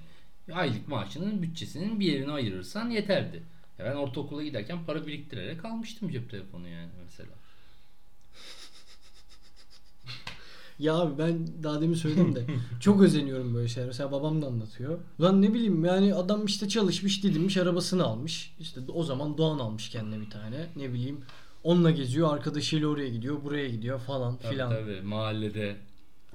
Aylık 0.53 0.89
maaşının 0.89 1.43
bütçesinin 1.43 2.01
bir 2.01 2.07
yerini 2.07 2.33
ayırırsan 2.33 2.91
yeterdi. 2.91 3.43
Ya 3.79 3.85
ben 3.85 3.95
ortaokula 3.97 4.43
giderken 4.45 4.85
para 4.87 5.07
biriktirerek 5.07 5.65
almıştım 5.65 6.11
cep 6.11 6.31
telefonu 6.31 6.69
yani 6.69 6.91
mesela. 7.05 7.31
Ya 10.79 10.95
abi 10.95 11.19
ben 11.19 11.47
daha 11.63 11.81
demin 11.81 11.95
söyledim 11.95 12.35
de 12.35 12.45
çok 12.81 13.03
özeniyorum 13.03 13.55
böyle 13.55 13.69
şeyler. 13.69 13.87
Mesela 13.87 14.13
babam 14.13 14.43
da 14.43 14.47
anlatıyor. 14.47 14.99
Lan 15.21 15.43
ne 15.43 15.55
bileyim 15.55 15.85
yani 15.85 16.15
adam 16.15 16.45
işte 16.47 16.69
çalışmış 16.69 17.23
didinmiş 17.25 17.57
arabasını 17.57 18.05
almış. 18.05 18.55
İşte 18.61 18.81
o 18.89 19.05
zaman 19.05 19.39
Doğan 19.39 19.59
almış 19.59 19.89
kendine 19.91 20.21
bir 20.21 20.31
tane. 20.31 20.67
Ne 20.77 20.93
bileyim 20.93 21.21
onunla 21.65 21.91
geziyor 21.91 22.35
arkadaşıyla 22.35 22.89
oraya 22.89 23.09
gidiyor 23.09 23.45
buraya 23.45 23.69
gidiyor 23.69 23.99
falan 24.01 24.37
Tabii 24.37 24.53
filan. 24.53 24.71
tabii 24.71 25.01
mahallede 25.01 25.77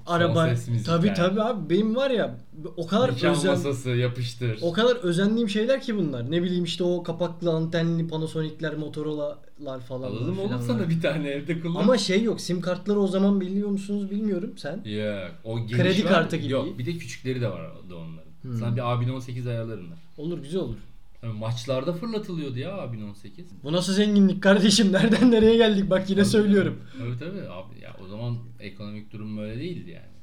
Araba 0.08 0.50
tabii 0.86 1.08
yani. 1.08 1.16
tabii 1.16 1.42
abi 1.42 1.70
benim 1.70 1.96
var 1.96 2.10
ya 2.10 2.36
o 2.78 2.88
kadar 2.88 3.16
nikah 3.16 3.32
özen 3.32 3.52
masası 3.52 3.90
yapıştır. 3.90 4.60
o 4.62 4.72
kadar 4.72 4.96
özendiğim 4.96 5.50
şeyler 5.50 5.82
ki 5.82 5.98
bunlar. 5.98 6.32
Ne 6.32 6.44
bileyim 6.44 6.64
işte 6.64 6.84
o 6.84 7.04
kapaklı 7.04 7.52
antenli 7.52 8.08
Panasonic'ler, 8.08 8.76
Motorola'lar 8.76 9.80
falan. 9.80 10.08
Alalım 10.08 10.40
oğlum 10.40 10.62
sana 10.68 10.90
bir 10.90 11.02
tane 11.02 11.30
evde 11.30 11.60
kullan. 11.60 11.80
Ama 11.80 11.98
şey 11.98 12.24
yok 12.24 12.42
sim 12.42 12.62
kartları 12.62 13.00
o 13.00 13.08
zaman 13.08 13.42
biliyor 13.42 13.70
musunuz 13.70 14.12
bilmiyorum 14.12 14.54
sen. 14.58 14.82
Yok. 14.86 15.32
O 15.44 15.60
geniş 15.60 15.74
Kredi 15.74 16.06
var. 16.06 16.12
kartı 16.12 16.36
gibi. 16.36 16.52
Yok 16.52 16.78
bir 16.78 16.86
de 16.86 16.94
küçükleri 16.98 17.42
de 17.42 17.50
var 17.50 17.62
da 17.90 17.96
onların. 17.96 18.28
Hmm. 18.42 18.58
Sana 18.58 18.76
bir 18.76 18.94
abin 18.94 19.10
18 19.10 19.48
ayarlarım 19.48 19.88
ben. 19.92 20.24
Olur 20.24 20.38
güzel 20.38 20.62
olur. 20.62 20.78
Maçlarda 21.24 21.94
fırlatılıyordu 21.94 22.60
ya 22.60 22.78
abin 22.78 23.02
18. 23.10 23.46
Bu 23.64 23.72
nasıl 23.72 23.94
zenginlik 23.94 24.44
kardeşim? 24.44 24.92
Nereden 24.92 25.32
nereye 25.32 25.58
geldik? 25.58 25.90
Bak 25.90 26.10
yine 26.10 26.26
söylüyorum. 26.26 26.84
Tabii 26.98 27.20
tabii 27.20 27.50
abi 27.50 27.80
ya 27.82 27.96
o 28.04 28.08
zaman 28.08 28.38
ekonomik 28.60 29.12
durum 29.14 29.38
böyle 29.38 29.60
değildi 29.60 29.90
yani. 29.92 30.18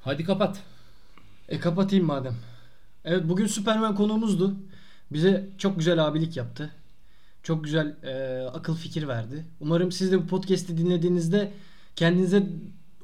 Hadi 0.00 0.24
kapat. 0.24 0.62
E 1.48 1.58
kapatayım 1.58 2.06
madem. 2.06 2.34
Evet 3.04 3.24
bugün 3.28 3.46
Superman 3.46 3.94
konuğumuzdu. 3.94 4.54
Bize 5.12 5.48
çok 5.58 5.78
güzel 5.78 6.06
abilik 6.06 6.36
yaptı. 6.36 6.74
Çok 7.42 7.64
güzel 7.64 7.96
e, 8.02 8.42
akıl 8.46 8.76
fikir 8.76 9.08
verdi. 9.08 9.44
Umarım 9.60 9.92
siz 9.92 10.12
de 10.12 10.22
bu 10.22 10.26
podcast'i 10.26 10.78
dinlediğinizde 10.78 11.52
kendinize 11.96 12.46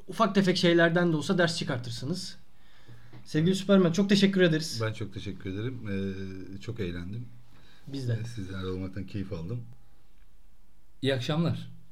ufak 0.08 0.34
tefek 0.34 0.56
şeylerden 0.56 1.12
de 1.12 1.16
olsa 1.16 1.38
ders 1.38 1.58
çıkartırsınız. 1.58 2.36
Sevgili 3.28 3.54
Superman 3.54 3.92
çok 3.92 4.08
teşekkür 4.08 4.40
ederiz. 4.40 4.80
ben 4.82 4.92
çok 4.92 5.14
teşekkür 5.14 5.50
ederim. 5.50 5.88
Ee, 5.88 6.60
çok 6.60 6.80
eğlendim. 6.80 7.28
Biz 7.86 8.08
de. 8.08 8.24
Sizlerle 8.24 8.66
olmaktan 8.66 9.06
keyif 9.06 9.32
aldım. 9.32 9.60
İyi 11.02 11.14
akşamlar. 11.14 11.70